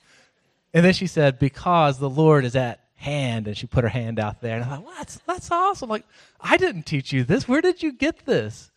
And 0.74 0.84
then 0.84 0.92
she 0.92 1.06
said, 1.06 1.38
Because 1.38 2.00
the 2.00 2.10
Lord 2.10 2.44
is 2.44 2.56
at 2.56 2.80
hand. 2.98 3.46
And 3.46 3.56
she 3.56 3.66
put 3.66 3.84
her 3.84 3.88
hand 3.88 4.18
out 4.18 4.40
there. 4.40 4.56
And 4.56 4.64
I 4.64 4.68
thought, 4.68 4.86
that's, 4.96 5.16
that's 5.26 5.50
awesome. 5.50 5.88
Like, 5.88 6.04
I 6.40 6.56
didn't 6.56 6.82
teach 6.82 7.12
you 7.12 7.24
this. 7.24 7.48
Where 7.48 7.62
did 7.62 7.82
you 7.82 7.92
get 7.92 8.26
this? 8.26 8.70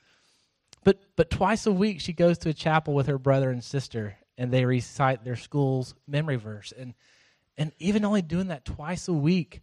But, 0.83 0.99
but 1.15 1.29
twice 1.29 1.65
a 1.65 1.71
week, 1.71 1.99
she 1.99 2.13
goes 2.13 2.37
to 2.39 2.49
a 2.49 2.53
chapel 2.53 2.93
with 2.93 3.07
her 3.07 3.17
brother 3.17 3.51
and 3.51 3.63
sister, 3.63 4.17
and 4.37 4.51
they 4.51 4.65
recite 4.65 5.23
their 5.23 5.35
school's 5.35 5.93
memory 6.07 6.37
verse. 6.37 6.73
And, 6.77 6.93
and 7.57 7.71
even 7.79 8.05
only 8.05 8.21
doing 8.21 8.47
that 8.47 8.65
twice 8.65 9.07
a 9.07 9.13
week, 9.13 9.61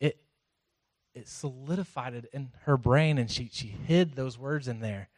it, 0.00 0.18
it 1.14 1.28
solidified 1.28 2.14
it 2.14 2.28
in 2.32 2.50
her 2.64 2.76
brain, 2.76 3.18
and 3.18 3.30
she, 3.30 3.48
she 3.52 3.68
hid 3.68 4.14
those 4.14 4.38
words 4.38 4.68
in 4.68 4.80
there. 4.80 5.08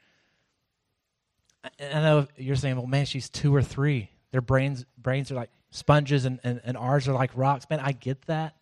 I 1.80 2.00
know 2.00 2.28
you're 2.36 2.56
saying, 2.56 2.76
well, 2.76 2.86
man, 2.86 3.06
she's 3.06 3.28
two 3.28 3.54
or 3.54 3.62
three. 3.62 4.10
Their 4.32 4.42
brains, 4.42 4.84
brains 4.98 5.32
are 5.32 5.36
like 5.36 5.50
sponges, 5.70 6.24
and, 6.24 6.38
and, 6.44 6.60
and 6.64 6.76
ours 6.76 7.08
are 7.08 7.14
like 7.14 7.30
rocks. 7.34 7.66
Man, 7.70 7.80
I 7.80 7.92
get 7.92 8.26
that. 8.26 8.54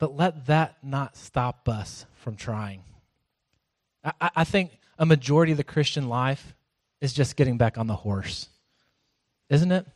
But 0.00 0.16
let 0.16 0.46
that 0.46 0.78
not 0.82 1.16
stop 1.16 1.68
us 1.68 2.06
from 2.16 2.34
trying. 2.34 2.82
I, 4.02 4.30
I 4.36 4.44
think 4.44 4.72
a 4.98 5.06
majority 5.06 5.52
of 5.52 5.58
the 5.58 5.64
Christian 5.64 6.08
life 6.08 6.56
is 7.00 7.12
just 7.12 7.36
getting 7.36 7.56
back 7.56 7.78
on 7.78 7.86
the 7.86 7.94
horse, 7.94 8.48
isn't 9.48 9.70
it? 9.70 9.86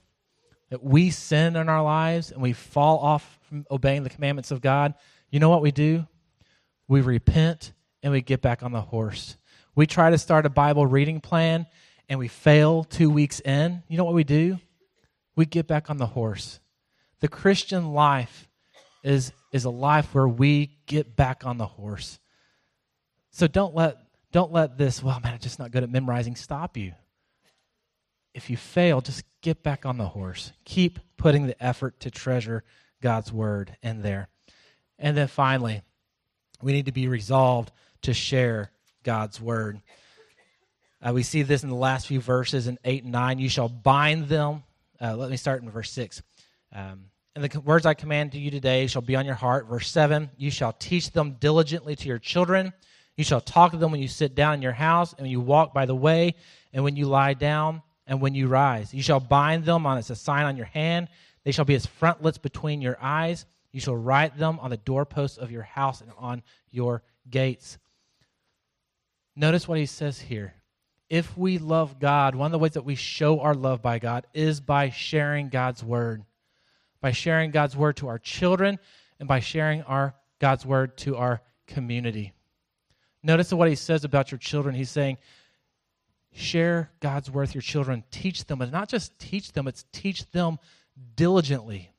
that 0.74 0.82
we 0.82 1.08
sin 1.08 1.54
in 1.54 1.68
our 1.68 1.84
lives 1.84 2.32
and 2.32 2.42
we 2.42 2.52
fall 2.52 2.98
off 2.98 3.38
from 3.42 3.64
obeying 3.70 4.02
the 4.02 4.10
commandments 4.10 4.50
of 4.50 4.60
God, 4.60 4.94
you 5.30 5.38
know 5.38 5.48
what 5.48 5.62
we 5.62 5.70
do? 5.70 6.04
We 6.88 7.00
repent 7.00 7.72
and 8.02 8.12
we 8.12 8.22
get 8.22 8.42
back 8.42 8.64
on 8.64 8.72
the 8.72 8.80
horse. 8.80 9.36
We 9.76 9.86
try 9.86 10.10
to 10.10 10.18
start 10.18 10.46
a 10.46 10.50
Bible 10.50 10.84
reading 10.84 11.20
plan 11.20 11.66
and 12.08 12.18
we 12.18 12.26
fail 12.26 12.82
two 12.82 13.08
weeks 13.08 13.38
in. 13.38 13.84
You 13.86 13.96
know 13.96 14.04
what 14.04 14.14
we 14.14 14.24
do? 14.24 14.58
We 15.36 15.46
get 15.46 15.68
back 15.68 15.90
on 15.90 15.98
the 15.98 16.06
horse. 16.06 16.58
The 17.20 17.28
Christian 17.28 17.92
life 17.92 18.48
is, 19.04 19.32
is 19.52 19.64
a 19.64 19.70
life 19.70 20.14
where 20.14 20.26
we 20.26 20.76
get 20.86 21.14
back 21.14 21.46
on 21.46 21.58
the 21.58 21.66
horse. 21.66 22.18
So 23.30 23.46
don't 23.46 23.74
let, 23.74 23.98
don't 24.32 24.52
let 24.52 24.78
this, 24.78 25.02
well, 25.02 25.20
man, 25.20 25.34
I'm 25.34 25.38
just 25.38 25.58
not 25.58 25.70
good 25.70 25.84
at 25.84 25.90
memorizing, 25.90 26.34
stop 26.34 26.76
you. 26.76 26.92
If 28.32 28.50
you 28.50 28.56
fail, 28.56 29.00
just 29.00 29.24
get 29.42 29.62
back 29.62 29.86
on 29.86 29.98
the 29.98 30.08
horse. 30.08 30.52
Keep 30.64 30.98
putting 31.16 31.46
the 31.46 31.62
effort 31.64 32.00
to 32.00 32.10
treasure 32.10 32.64
God's 33.00 33.32
word 33.32 33.76
in 33.82 34.02
there. 34.02 34.28
And 34.98 35.16
then 35.16 35.28
finally, 35.28 35.82
we 36.62 36.72
need 36.72 36.86
to 36.86 36.92
be 36.92 37.06
resolved 37.06 37.70
to 38.02 38.14
share 38.14 38.70
God's 39.02 39.40
word. 39.40 39.80
Uh, 41.06 41.12
we 41.12 41.22
see 41.22 41.42
this 41.42 41.62
in 41.62 41.68
the 41.68 41.76
last 41.76 42.06
few 42.06 42.20
verses 42.20 42.66
in 42.66 42.78
8 42.84 43.04
and 43.04 43.12
9. 43.12 43.38
You 43.38 43.48
shall 43.50 43.68
bind 43.68 44.28
them. 44.28 44.62
Uh, 45.00 45.14
let 45.16 45.30
me 45.30 45.36
start 45.36 45.62
in 45.62 45.70
verse 45.70 45.90
6. 45.90 46.22
Um, 46.72 47.10
and 47.34 47.44
the 47.44 47.60
words 47.60 47.84
I 47.84 47.94
command 47.94 48.32
to 48.32 48.38
you 48.38 48.50
today 48.50 48.86
shall 48.86 49.02
be 49.02 49.16
on 49.16 49.26
your 49.26 49.34
heart. 49.34 49.68
Verse 49.68 49.90
7 49.90 50.30
You 50.36 50.50
shall 50.50 50.72
teach 50.72 51.10
them 51.10 51.36
diligently 51.40 51.96
to 51.96 52.08
your 52.08 52.18
children. 52.18 52.72
You 53.16 53.24
shall 53.24 53.40
talk 53.40 53.72
to 53.72 53.76
them 53.76 53.90
when 53.90 54.00
you 54.00 54.08
sit 54.08 54.34
down 54.34 54.54
in 54.54 54.62
your 54.62 54.72
house, 54.72 55.12
and 55.12 55.22
when 55.22 55.30
you 55.30 55.40
walk 55.40 55.72
by 55.72 55.86
the 55.86 55.94
way, 55.94 56.34
and 56.72 56.82
when 56.82 56.96
you 56.96 57.06
lie 57.06 57.34
down, 57.34 57.82
and 58.06 58.20
when 58.20 58.34
you 58.34 58.48
rise. 58.48 58.92
You 58.92 59.02
shall 59.02 59.20
bind 59.20 59.64
them 59.64 59.86
on 59.86 59.98
as 59.98 60.10
a 60.10 60.16
sign 60.16 60.44
on 60.44 60.56
your 60.56 60.66
hand. 60.66 61.08
They 61.44 61.52
shall 61.52 61.64
be 61.64 61.74
as 61.74 61.86
frontlets 61.86 62.38
between 62.38 62.82
your 62.82 62.98
eyes. 63.00 63.46
You 63.72 63.80
shall 63.80 63.96
write 63.96 64.36
them 64.38 64.58
on 64.60 64.70
the 64.70 64.76
doorposts 64.76 65.38
of 65.38 65.50
your 65.50 65.62
house 65.62 66.00
and 66.00 66.10
on 66.18 66.42
your 66.70 67.02
gates. 67.28 67.78
Notice 69.36 69.66
what 69.66 69.78
he 69.78 69.86
says 69.86 70.20
here. 70.20 70.54
If 71.10 71.36
we 71.36 71.58
love 71.58 71.98
God, 71.98 72.34
one 72.34 72.46
of 72.46 72.52
the 72.52 72.58
ways 72.58 72.72
that 72.72 72.84
we 72.84 72.94
show 72.94 73.40
our 73.40 73.54
love 73.54 73.82
by 73.82 73.98
God 73.98 74.26
is 74.32 74.60
by 74.60 74.90
sharing 74.90 75.48
God's 75.48 75.82
word, 75.82 76.24
by 77.04 77.12
sharing 77.12 77.50
God's 77.50 77.76
word 77.76 77.98
to 77.98 78.08
our 78.08 78.18
children, 78.18 78.78
and 79.18 79.28
by 79.28 79.38
sharing 79.38 79.82
our 79.82 80.14
God's 80.38 80.64
word 80.64 80.96
to 80.96 81.18
our 81.18 81.42
community. 81.66 82.32
Notice 83.22 83.52
what 83.52 83.68
he 83.68 83.74
says 83.74 84.04
about 84.04 84.30
your 84.30 84.38
children. 84.38 84.74
He's 84.74 84.88
saying, 84.88 85.18
share 86.32 86.90
God's 87.00 87.30
word 87.30 87.42
with 87.42 87.54
your 87.54 87.60
children. 87.60 88.04
Teach 88.10 88.46
them, 88.46 88.62
and 88.62 88.72
not 88.72 88.88
just 88.88 89.18
teach 89.18 89.52
them, 89.52 89.68
it's 89.68 89.84
teach 89.92 90.30
them 90.30 90.58
diligently. 91.14 91.90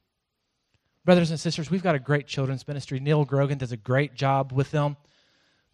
Brothers 1.05 1.29
and 1.29 1.39
sisters, 1.39 1.69
we've 1.69 1.83
got 1.83 1.93
a 1.93 1.99
great 1.99 2.25
children's 2.25 2.67
ministry. 2.67 2.99
Neil 2.99 3.25
Grogan 3.25 3.59
does 3.59 3.71
a 3.71 3.77
great 3.77 4.15
job 4.15 4.51
with 4.51 4.71
them. 4.71 4.97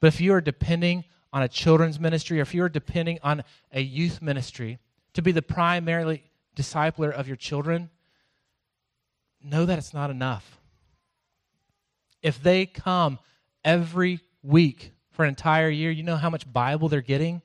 But 0.01 0.07
if 0.07 0.19
you 0.19 0.33
are 0.33 0.41
depending 0.41 1.05
on 1.31 1.41
a 1.41 1.47
children's 1.47 2.01
ministry 2.01 2.39
or 2.39 2.41
if 2.41 2.53
you're 2.53 2.67
depending 2.67 3.17
on 3.23 3.45
a 3.71 3.79
youth 3.79 4.21
ministry 4.21 4.79
to 5.13 5.21
be 5.21 5.31
the 5.31 5.41
primarily 5.41 6.21
discipler 6.53 7.13
of 7.13 7.27
your 7.27 7.37
children, 7.37 7.89
know 9.43 9.65
that 9.65 9.77
it's 9.77 9.93
not 9.93 10.10
enough. 10.10 10.60
If 12.21 12.41
they 12.41 12.65
come 12.65 13.19
every 13.63 14.19
week 14.43 14.91
for 15.12 15.23
an 15.23 15.30
entire 15.30 15.69
year, 15.69 15.91
you 15.91 16.04
know 16.04 16.17
how 16.17 16.30
much 16.30 16.51
Bible 16.51 16.89
they're 16.89 17.01
getting? 17.01 17.41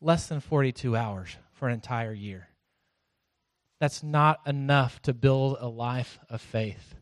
Less 0.00 0.26
than 0.26 0.40
42 0.40 0.96
hours 0.96 1.36
for 1.52 1.68
an 1.68 1.74
entire 1.74 2.12
year. 2.12 2.48
That's 3.80 4.02
not 4.02 4.40
enough 4.46 5.02
to 5.02 5.12
build 5.12 5.58
a 5.60 5.68
life 5.68 6.18
of 6.30 6.40
faith. 6.40 6.94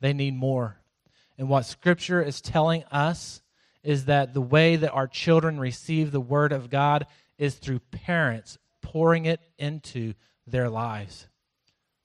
They 0.00 0.12
need 0.12 0.34
more. 0.34 0.80
And 1.38 1.48
what 1.48 1.66
Scripture 1.66 2.22
is 2.22 2.40
telling 2.40 2.84
us 2.84 3.42
is 3.82 4.06
that 4.06 4.34
the 4.34 4.40
way 4.40 4.76
that 4.76 4.92
our 4.92 5.06
children 5.06 5.60
receive 5.60 6.10
the 6.10 6.20
Word 6.20 6.52
of 6.52 6.70
God 6.70 7.06
is 7.38 7.54
through 7.54 7.80
parents 7.90 8.58
pouring 8.82 9.26
it 9.26 9.40
into 9.58 10.14
their 10.46 10.68
lives. 10.68 11.28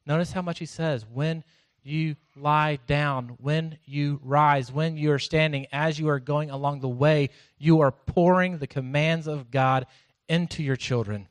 Notice 0.05 0.31
how 0.31 0.41
much 0.41 0.59
he 0.59 0.65
says 0.65 1.05
when 1.05 1.43
you 1.83 2.15
lie 2.35 2.79
down, 2.87 3.35
when 3.39 3.77
you 3.85 4.19
rise, 4.23 4.71
when 4.71 4.97
you 4.97 5.11
are 5.11 5.19
standing, 5.19 5.67
as 5.71 5.99
you 5.99 6.09
are 6.09 6.19
going 6.19 6.49
along 6.49 6.79
the 6.79 6.89
way, 6.89 7.29
you 7.57 7.81
are 7.81 7.91
pouring 7.91 8.57
the 8.57 8.67
commands 8.67 9.27
of 9.27 9.51
God 9.51 9.87
into 10.29 10.63
your 10.63 10.75
children. 10.75 11.27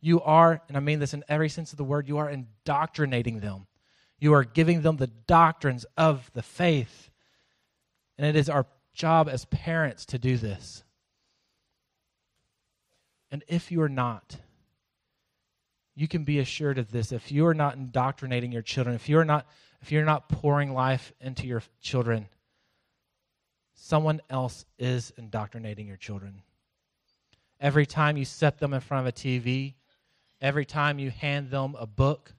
You 0.00 0.20
are, 0.22 0.60
and 0.68 0.76
I 0.76 0.80
mean 0.80 0.98
this 0.98 1.14
in 1.14 1.24
every 1.28 1.48
sense 1.48 1.72
of 1.72 1.78
the 1.78 1.84
word, 1.84 2.08
you 2.08 2.18
are 2.18 2.28
indoctrinating 2.28 3.40
them. 3.40 3.66
You 4.18 4.34
are 4.34 4.44
giving 4.44 4.82
them 4.82 4.96
the 4.96 5.06
doctrines 5.06 5.86
of 5.96 6.30
the 6.34 6.42
faith. 6.42 7.10
And 8.18 8.26
it 8.26 8.36
is 8.36 8.48
our 8.48 8.66
job 8.94 9.28
as 9.28 9.44
parents 9.46 10.04
to 10.06 10.18
do 10.18 10.36
this. 10.36 10.84
And 13.30 13.42
if 13.48 13.72
you 13.72 13.80
are 13.82 13.88
not, 13.88 14.36
you 15.94 16.08
can 16.08 16.24
be 16.24 16.38
assured 16.38 16.78
of 16.78 16.90
this. 16.90 17.12
If 17.12 17.30
you 17.30 17.46
are 17.46 17.54
not 17.54 17.76
indoctrinating 17.76 18.52
your 18.52 18.62
children, 18.62 18.94
if 18.94 19.08
you're 19.08 19.24
not 19.24 19.46
if 19.82 19.90
you're 19.90 20.04
not 20.04 20.28
pouring 20.28 20.72
life 20.72 21.12
into 21.20 21.46
your 21.46 21.62
children, 21.80 22.28
someone 23.74 24.20
else 24.30 24.64
is 24.78 25.12
indoctrinating 25.18 25.88
your 25.88 25.96
children. 25.96 26.42
Every 27.60 27.84
time 27.84 28.16
you 28.16 28.24
set 28.24 28.58
them 28.58 28.74
in 28.74 28.80
front 28.80 29.06
of 29.06 29.12
a 29.12 29.16
TV, 29.16 29.74
every 30.40 30.64
time 30.64 31.00
you 31.00 31.10
hand 31.10 31.50
them 31.50 31.74
a 31.78 31.86
book, 31.86 32.32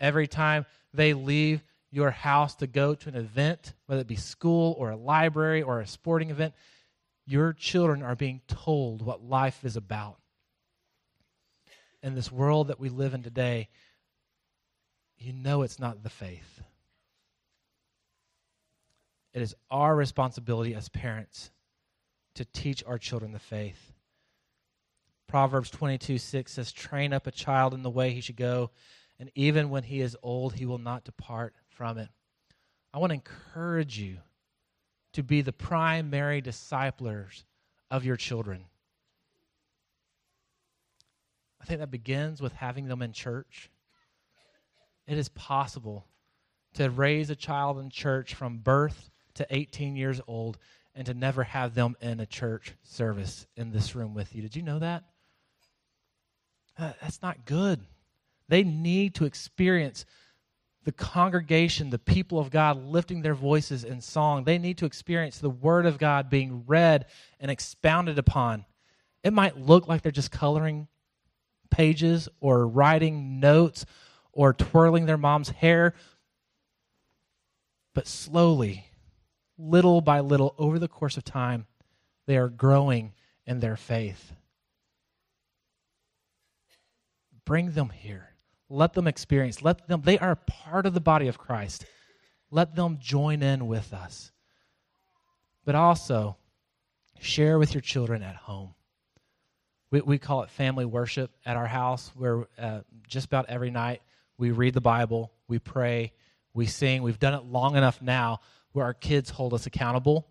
every 0.00 0.26
time 0.26 0.66
they 0.92 1.14
leave 1.14 1.62
your 1.90 2.10
house 2.10 2.56
to 2.56 2.66
go 2.66 2.94
to 2.94 3.08
an 3.08 3.14
event, 3.14 3.74
whether 3.86 4.02
it 4.02 4.06
be 4.08 4.16
school 4.16 4.74
or 4.76 4.90
a 4.90 4.96
library 4.96 5.62
or 5.62 5.80
a 5.80 5.86
sporting 5.86 6.30
event, 6.30 6.52
your 7.26 7.52
children 7.52 8.02
are 8.02 8.16
being 8.16 8.40
told 8.48 9.02
what 9.02 9.22
life 9.22 9.64
is 9.64 9.76
about. 9.76 10.18
In 12.02 12.14
this 12.14 12.30
world 12.30 12.68
that 12.68 12.80
we 12.80 12.88
live 12.88 13.14
in 13.14 13.22
today, 13.22 13.68
you 15.18 15.32
know 15.32 15.62
it's 15.62 15.80
not 15.80 16.02
the 16.02 16.10
faith. 16.10 16.62
It 19.32 19.42
is 19.42 19.54
our 19.70 19.94
responsibility 19.94 20.74
as 20.74 20.88
parents 20.88 21.50
to 22.34 22.44
teach 22.44 22.84
our 22.86 22.98
children 22.98 23.32
the 23.32 23.38
faith. 23.38 23.92
Proverbs 25.26 25.70
22 25.70 26.18
6 26.18 26.52
says, 26.52 26.72
Train 26.72 27.12
up 27.12 27.26
a 27.26 27.32
child 27.32 27.74
in 27.74 27.82
the 27.82 27.90
way 27.90 28.12
he 28.12 28.20
should 28.20 28.36
go, 28.36 28.70
and 29.18 29.30
even 29.34 29.68
when 29.68 29.82
he 29.82 30.00
is 30.00 30.16
old, 30.22 30.54
he 30.54 30.66
will 30.66 30.78
not 30.78 31.04
depart 31.04 31.54
from 31.68 31.98
it. 31.98 32.08
I 32.94 32.98
want 32.98 33.10
to 33.10 33.14
encourage 33.14 33.98
you 33.98 34.18
to 35.12 35.22
be 35.22 35.42
the 35.42 35.52
primary 35.52 36.40
disciplers 36.40 37.44
of 37.90 38.04
your 38.04 38.16
children. 38.16 38.64
I 41.60 41.64
think 41.64 41.80
that 41.80 41.90
begins 41.90 42.40
with 42.40 42.52
having 42.52 42.88
them 42.88 43.02
in 43.02 43.12
church. 43.12 43.70
It 45.06 45.18
is 45.18 45.28
possible 45.30 46.06
to 46.74 46.90
raise 46.90 47.30
a 47.30 47.36
child 47.36 47.78
in 47.78 47.90
church 47.90 48.34
from 48.34 48.58
birth 48.58 49.10
to 49.34 49.46
18 49.50 49.96
years 49.96 50.20
old 50.26 50.58
and 50.94 51.06
to 51.06 51.14
never 51.14 51.44
have 51.44 51.74
them 51.74 51.96
in 52.00 52.20
a 52.20 52.26
church 52.26 52.74
service 52.82 53.46
in 53.56 53.70
this 53.70 53.94
room 53.94 54.14
with 54.14 54.34
you. 54.34 54.42
Did 54.42 54.56
you 54.56 54.62
know 54.62 54.78
that? 54.78 55.04
Uh, 56.78 56.92
that's 57.00 57.22
not 57.22 57.44
good. 57.44 57.80
They 58.48 58.64
need 58.64 59.14
to 59.16 59.24
experience 59.24 60.06
the 60.84 60.92
congregation, 60.92 61.90
the 61.90 61.98
people 61.98 62.38
of 62.38 62.50
God 62.50 62.82
lifting 62.82 63.20
their 63.20 63.34
voices 63.34 63.84
in 63.84 64.00
song. 64.00 64.44
They 64.44 64.58
need 64.58 64.78
to 64.78 64.86
experience 64.86 65.38
the 65.38 65.50
Word 65.50 65.86
of 65.86 65.98
God 65.98 66.30
being 66.30 66.64
read 66.66 67.06
and 67.40 67.50
expounded 67.50 68.18
upon. 68.18 68.64
It 69.22 69.32
might 69.32 69.58
look 69.58 69.86
like 69.86 70.02
they're 70.02 70.12
just 70.12 70.30
coloring 70.30 70.88
pages 71.70 72.28
or 72.40 72.66
writing 72.66 73.40
notes 73.40 73.84
or 74.32 74.52
twirling 74.52 75.06
their 75.06 75.16
mom's 75.16 75.50
hair, 75.50 75.94
but 77.94 78.06
slowly, 78.06 78.86
little 79.56 80.00
by 80.00 80.20
little, 80.20 80.54
over 80.58 80.78
the 80.78 80.88
course 80.88 81.16
of 81.16 81.24
time, 81.24 81.66
they 82.26 82.36
are 82.36 82.48
growing 82.48 83.12
in 83.46 83.60
their 83.60 83.76
faith. 83.76 84.32
Bring 87.44 87.72
them 87.72 87.88
here. 87.88 88.28
Let 88.68 88.92
them 88.92 89.06
experience. 89.06 89.62
Let 89.62 89.88
them, 89.88 90.02
they 90.04 90.18
are 90.18 90.36
part 90.36 90.86
of 90.86 90.94
the 90.94 91.00
body 91.00 91.28
of 91.28 91.38
Christ. 91.38 91.86
Let 92.50 92.76
them 92.76 92.98
join 93.00 93.42
in 93.42 93.66
with 93.66 93.92
us. 93.92 94.30
But 95.64 95.74
also, 95.74 96.36
share 97.18 97.58
with 97.58 97.74
your 97.74 97.80
children 97.80 98.22
at 98.22 98.36
home. 98.36 98.74
We, 99.90 100.00
we 100.00 100.18
call 100.18 100.42
it 100.42 100.50
family 100.50 100.84
worship 100.84 101.30
at 101.46 101.56
our 101.56 101.66
house, 101.66 102.12
where 102.14 102.46
uh, 102.58 102.80
just 103.06 103.26
about 103.26 103.46
every 103.48 103.70
night 103.70 104.02
we 104.36 104.50
read 104.50 104.74
the 104.74 104.80
Bible, 104.80 105.32
we 105.48 105.58
pray, 105.58 106.12
we 106.54 106.66
sing. 106.66 107.02
We've 107.02 107.18
done 107.18 107.34
it 107.34 107.44
long 107.44 107.76
enough 107.76 108.02
now 108.02 108.40
where 108.72 108.84
our 108.84 108.94
kids 108.94 109.30
hold 109.30 109.54
us 109.54 109.66
accountable. 109.66 110.26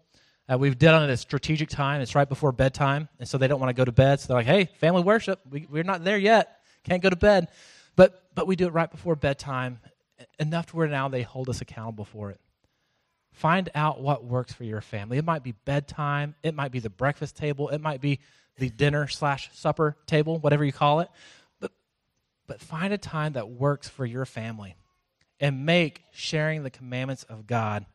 Uh, 0.50 0.58
we've 0.58 0.78
done 0.78 1.02
it 1.02 1.06
at 1.06 1.10
a 1.10 1.18
strategic 1.18 1.70
time. 1.70 2.02
It's 2.02 2.16
right 2.16 2.30
before 2.30 2.52
bedtime, 2.52 3.10
and 3.20 3.28
so 3.28 3.38
they 3.38 3.48
don't 3.48 3.60
want 3.60 3.70
to 3.70 3.80
go 3.80 3.84
to 3.84 3.92
bed. 3.92 4.20
So 4.20 4.28
they're 4.28 4.38
like, 4.38 4.46
hey, 4.46 4.66
family 4.80 5.02
worship, 5.02 5.40
we, 5.50 5.68
we're 5.70 5.84
not 5.84 6.04
there 6.04 6.18
yet. 6.18 6.60
Can't 6.84 7.04
go 7.04 7.10
to 7.10 7.18
bed. 7.18 7.50
But, 7.96 8.24
but 8.36 8.48
we 8.48 8.56
do 8.56 8.68
it 8.68 8.74
right 8.74 8.90
before 8.90 9.16
bedtime, 9.16 9.80
enough 10.40 10.68
to 10.68 10.76
where 10.76 10.88
now 10.88 11.10
they 11.10 11.24
hold 11.24 11.50
us 11.50 11.62
accountable 11.62 12.06
for 12.06 12.30
it. 12.32 12.40
Find 13.38 13.70
out 13.76 14.02
what 14.02 14.26
works 14.26 14.52
for 14.52 14.64
your 14.64 14.82
family. 14.82 15.20
It 15.20 15.24
might 15.24 15.44
be 15.44 15.52
bedtime, 15.52 16.34
it 16.42 16.56
might 16.56 16.72
be 16.72 16.80
the 16.80 16.90
breakfast 16.90 17.38
table, 17.38 17.70
it 17.70 17.80
might 17.80 18.02
be 18.02 18.20
the 18.58 18.72
dinner 18.72 19.08
slash 19.08 19.52
supper 19.54 19.96
table, 20.08 20.40
whatever 20.40 20.66
you 20.66 20.72
call 20.72 21.02
it. 21.02 21.10
But, 21.60 21.72
but 22.48 22.60
find 22.60 22.92
a 22.92 22.98
time 22.98 23.34
that 23.34 23.48
works 23.48 23.88
for 23.88 24.08
your 24.08 24.26
family 24.26 24.76
and 25.40 25.68
make 25.68 26.02
sharing 26.12 26.64
the 26.64 26.72
commandments 26.72 27.26
of 27.30 27.46
God 27.46 27.86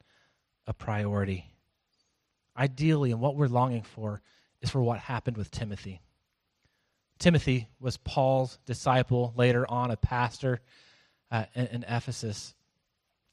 a 0.69 0.73
priority. 0.73 1.45
Ideally, 2.57 3.11
and 3.11 3.21
what 3.21 3.35
we're 3.35 3.49
longing 3.49 3.83
for 3.83 4.23
is 4.61 4.71
for 4.71 4.81
what 4.81 5.01
happened 5.01 5.37
with 5.37 5.51
Timothy. 5.51 6.01
Timothy 7.19 7.67
was 7.81 7.97
Paul's 7.97 8.61
disciple, 8.65 9.33
later 9.37 9.69
on 9.69 9.91
a 9.91 9.97
pastor 9.97 10.61
uh, 11.33 11.47
in, 11.57 11.67
in, 11.67 11.85
Ephesus. 11.89 12.55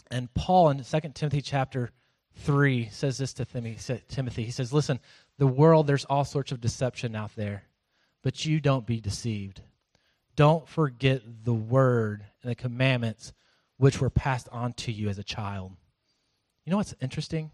And 0.10 0.34
Paul 0.34 0.72
in 0.72 0.84
2 0.84 1.00
Timothy 1.14 1.42
chapter 1.44 1.92
3 2.40 2.90
says 2.92 3.18
this 3.18 3.34
to 3.34 3.46
Timothy. 3.46 4.44
He 4.44 4.52
says, 4.52 4.74
Listen, 4.74 5.00
the 5.38 5.48
world, 5.48 5.88
there's 5.88 6.06
all 6.06 6.26
sorts 6.26 6.52
of 6.52 6.62
deception 6.62 7.16
out 7.16 7.36
there, 7.36 7.64
but 8.24 8.46
you 8.46 8.60
don't 8.60 8.86
be 8.86 9.00
deceived. 9.00 9.62
Don't 10.36 10.68
forget 10.68 11.22
the 11.44 11.54
word 11.54 12.26
and 12.42 12.52
the 12.52 12.56
commandments 12.56 13.34
which 13.78 14.00
were 14.00 14.10
passed 14.10 14.48
on 14.52 14.74
to 14.74 14.92
you 14.92 15.10
as 15.10 15.18
a 15.18 15.24
child. 15.24 15.74
You 16.66 16.72
know 16.72 16.78
what's 16.78 16.96
interesting? 17.02 17.52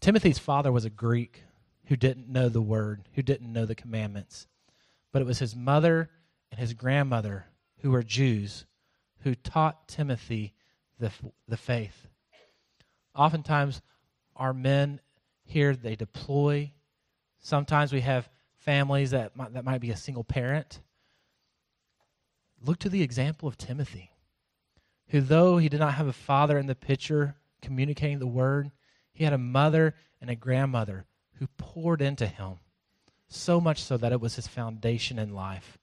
Timothy's 0.00 0.38
father 0.38 0.72
was 0.72 0.84
a 0.84 0.90
Greek 0.90 1.42
who 1.86 1.96
didn't 1.96 2.28
know 2.28 2.48
the 2.48 2.62
word, 2.62 3.02
who 3.14 3.22
didn't 3.22 3.52
know 3.52 3.66
the 3.66 3.74
commandments. 3.74 4.46
But 5.12 5.22
it 5.22 5.26
was 5.26 5.38
his 5.38 5.54
mother 5.54 6.10
and 6.50 6.58
his 6.58 6.74
grandmother, 6.74 7.46
who 7.78 7.90
were 7.90 8.02
Jews, 8.02 8.66
who 9.20 9.34
taught 9.34 9.88
Timothy 9.88 10.54
the, 10.98 11.10
the 11.46 11.56
faith. 11.56 12.06
Oftentimes, 13.14 13.80
our 14.36 14.52
men 14.52 15.00
here, 15.44 15.76
they 15.76 15.96
deploy. 15.96 16.72
Sometimes 17.40 17.92
we 17.92 18.00
have 18.00 18.28
families 18.58 19.10
that 19.12 19.36
might, 19.36 19.52
that 19.54 19.64
might 19.64 19.80
be 19.80 19.90
a 19.90 19.96
single 19.96 20.24
parent. 20.24 20.80
Look 22.60 22.78
to 22.80 22.88
the 22.88 23.02
example 23.02 23.48
of 23.48 23.58
Timothy, 23.58 24.10
who, 25.08 25.20
though 25.20 25.58
he 25.58 25.68
did 25.68 25.80
not 25.80 25.94
have 25.94 26.06
a 26.06 26.12
father 26.12 26.58
in 26.58 26.66
the 26.66 26.74
picture 26.74 27.36
communicating 27.60 28.18
the 28.18 28.26
word, 28.26 28.70
he 29.12 29.24
had 29.24 29.32
a 29.32 29.38
mother 29.38 29.94
and 30.20 30.30
a 30.30 30.34
grandmother 30.34 31.04
who 31.34 31.46
poured 31.58 32.00
into 32.00 32.26
him, 32.26 32.54
so 33.28 33.60
much 33.60 33.82
so 33.82 33.96
that 33.96 34.12
it 34.12 34.20
was 34.20 34.36
his 34.36 34.46
foundation 34.46 35.18
in 35.18 35.34
life. 35.34 35.78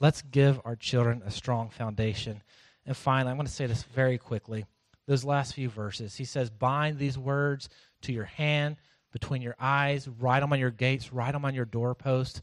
Let's 0.00 0.22
give 0.22 0.60
our 0.64 0.76
children 0.76 1.22
a 1.24 1.30
strong 1.30 1.70
foundation. 1.70 2.42
And 2.86 2.96
finally, 2.96 3.30
I'm 3.30 3.36
going 3.36 3.46
to 3.46 3.52
say 3.52 3.66
this 3.66 3.82
very 3.82 4.18
quickly. 4.18 4.66
Those 5.10 5.24
last 5.24 5.54
few 5.54 5.68
verses, 5.68 6.14
he 6.14 6.24
says, 6.24 6.50
Bind 6.50 6.96
these 6.96 7.18
words 7.18 7.68
to 8.02 8.12
your 8.12 8.26
hand, 8.26 8.76
between 9.10 9.42
your 9.42 9.56
eyes, 9.58 10.06
write 10.06 10.38
them 10.38 10.52
on 10.52 10.60
your 10.60 10.70
gates, 10.70 11.12
write 11.12 11.32
them 11.32 11.44
on 11.44 11.52
your 11.52 11.64
doorpost. 11.64 12.42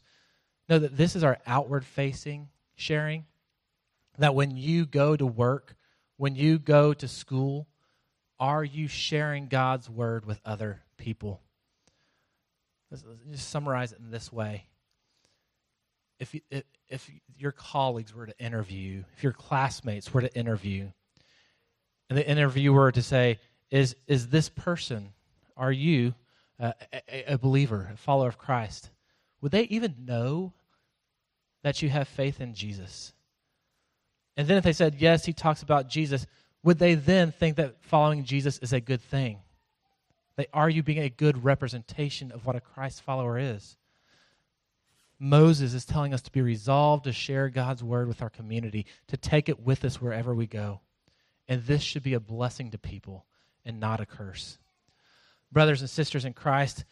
Know 0.68 0.78
that 0.78 0.94
this 0.94 1.16
is 1.16 1.24
our 1.24 1.38
outward 1.46 1.82
facing 1.86 2.50
sharing. 2.74 3.24
That 4.18 4.34
when 4.34 4.58
you 4.58 4.84
go 4.84 5.16
to 5.16 5.24
work, 5.24 5.76
when 6.18 6.34
you 6.34 6.58
go 6.58 6.92
to 6.92 7.08
school, 7.08 7.68
are 8.38 8.64
you 8.64 8.86
sharing 8.86 9.48
God's 9.48 9.88
word 9.88 10.26
with 10.26 10.38
other 10.44 10.82
people? 10.98 11.40
Let's, 12.90 13.02
just 13.30 13.48
summarize 13.48 13.92
it 13.92 13.98
in 13.98 14.10
this 14.10 14.30
way. 14.30 14.66
If, 16.20 16.38
if 16.90 17.10
your 17.34 17.52
colleagues 17.52 18.14
were 18.14 18.26
to 18.26 18.38
interview, 18.38 19.04
if 19.16 19.22
your 19.22 19.32
classmates 19.32 20.12
were 20.12 20.20
to 20.20 20.36
interview, 20.36 20.90
and 22.08 22.18
the 22.18 22.28
interviewer 22.28 22.92
to 22.92 23.02
say, 23.02 23.38
is, 23.70 23.96
is 24.06 24.28
this 24.28 24.48
person, 24.48 25.12
are 25.56 25.72
you 25.72 26.14
uh, 26.58 26.72
a, 26.92 27.34
a 27.34 27.38
believer, 27.38 27.90
a 27.92 27.96
follower 27.96 28.28
of 28.28 28.38
Christ? 28.38 28.90
Would 29.40 29.52
they 29.52 29.64
even 29.64 29.94
know 30.04 30.52
that 31.62 31.82
you 31.82 31.88
have 31.88 32.08
faith 32.08 32.40
in 32.40 32.54
Jesus? 32.54 33.12
And 34.36 34.46
then 34.46 34.56
if 34.56 34.64
they 34.64 34.72
said, 34.72 34.96
yes, 34.98 35.24
he 35.24 35.32
talks 35.32 35.62
about 35.62 35.88
Jesus, 35.88 36.26
would 36.62 36.78
they 36.78 36.94
then 36.94 37.32
think 37.32 37.56
that 37.56 37.82
following 37.82 38.24
Jesus 38.24 38.58
is 38.58 38.72
a 38.72 38.80
good 38.80 39.02
thing? 39.02 39.38
They 40.36 40.46
are 40.52 40.70
you 40.70 40.82
being 40.82 41.00
a 41.00 41.10
good 41.10 41.44
representation 41.44 42.30
of 42.30 42.46
what 42.46 42.56
a 42.56 42.60
Christ 42.60 43.02
follower 43.02 43.38
is? 43.38 43.76
Moses 45.18 45.74
is 45.74 45.84
telling 45.84 46.14
us 46.14 46.22
to 46.22 46.32
be 46.32 46.40
resolved 46.40 47.04
to 47.04 47.12
share 47.12 47.48
God's 47.48 47.82
word 47.82 48.06
with 48.06 48.22
our 48.22 48.30
community, 48.30 48.86
to 49.08 49.16
take 49.16 49.48
it 49.48 49.60
with 49.60 49.84
us 49.84 50.00
wherever 50.00 50.34
we 50.34 50.46
go. 50.46 50.80
And 51.48 51.64
this 51.64 51.82
should 51.82 52.02
be 52.02 52.14
a 52.14 52.20
blessing 52.20 52.70
to 52.72 52.78
people 52.78 53.24
and 53.64 53.80
not 53.80 54.00
a 54.00 54.06
curse. 54.06 54.58
Brothers 55.50 55.80
and 55.80 55.88
sisters 55.88 56.24
in 56.24 56.34
Christ, 56.34 56.84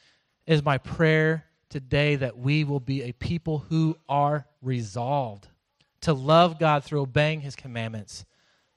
it 0.46 0.54
is 0.54 0.64
my 0.64 0.78
prayer 0.78 1.44
today 1.68 2.16
that 2.16 2.38
we 2.38 2.64
will 2.64 2.80
be 2.80 3.02
a 3.02 3.12
people 3.12 3.58
who 3.68 3.96
are 4.08 4.46
resolved 4.62 5.48
to 6.02 6.14
love 6.14 6.58
God 6.58 6.84
through 6.84 7.02
obeying 7.02 7.40
his 7.40 7.56
commandments, 7.56 8.24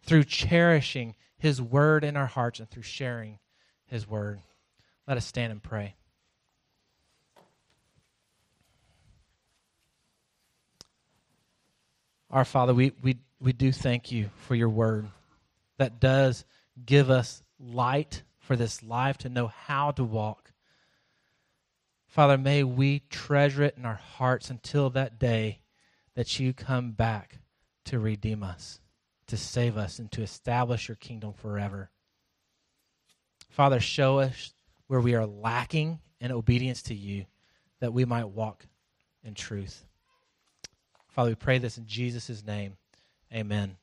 through 0.03 0.25
cherishing 0.25 1.15
his 1.37 1.61
word 1.61 2.03
in 2.03 2.17
our 2.17 2.25
hearts, 2.25 2.59
and 2.59 2.69
through 2.69 2.83
sharing 2.83 3.39
his 3.85 4.07
word. 4.07 4.41
Let 5.07 5.17
us 5.17 5.25
stand 5.25 5.51
and 5.51 5.63
pray. 5.63 5.95
Our 12.29 12.45
Father, 12.45 12.73
we, 12.73 12.91
we, 13.01 13.17
we 13.39 13.53
do 13.53 13.71
thank 13.71 14.11
you 14.11 14.29
for 14.45 14.55
your 14.55 14.69
word 14.69 15.07
that 15.79 15.99
does 15.99 16.45
give 16.85 17.09
us 17.09 17.41
light 17.59 18.23
for 18.37 18.55
this 18.55 18.83
life 18.83 19.17
to 19.19 19.29
know 19.29 19.47
how 19.47 19.91
to 19.91 20.03
walk. 20.03 20.53
Father, 22.07 22.37
may 22.37 22.63
we 22.63 23.03
treasure 23.09 23.63
it 23.63 23.75
in 23.77 23.85
our 23.85 23.95
hearts 23.95 24.49
until 24.49 24.89
that 24.91 25.19
day 25.19 25.61
that 26.15 26.39
you 26.39 26.53
come 26.53 26.91
back 26.91 27.39
to 27.85 27.99
redeem 27.99 28.43
us, 28.43 28.79
to 29.27 29.37
save 29.37 29.77
us, 29.77 29.99
and 29.99 30.11
to 30.11 30.21
establish 30.21 30.87
your 30.87 30.95
kingdom 30.95 31.33
forever. 31.33 31.89
Father, 33.49 33.79
show 33.79 34.19
us 34.19 34.53
where 34.87 35.01
we 35.01 35.15
are 35.15 35.25
lacking 35.25 35.99
in 36.19 36.31
obedience 36.31 36.81
to 36.83 36.95
you, 36.95 37.25
that 37.79 37.93
we 37.93 38.05
might 38.05 38.29
walk 38.29 38.65
in 39.23 39.33
truth. 39.33 39.85
Father, 41.07 41.31
we 41.31 41.35
pray 41.35 41.57
this 41.57 41.77
in 41.77 41.85
Jesus' 41.85 42.43
name. 42.45 42.77
Amen. 43.33 43.77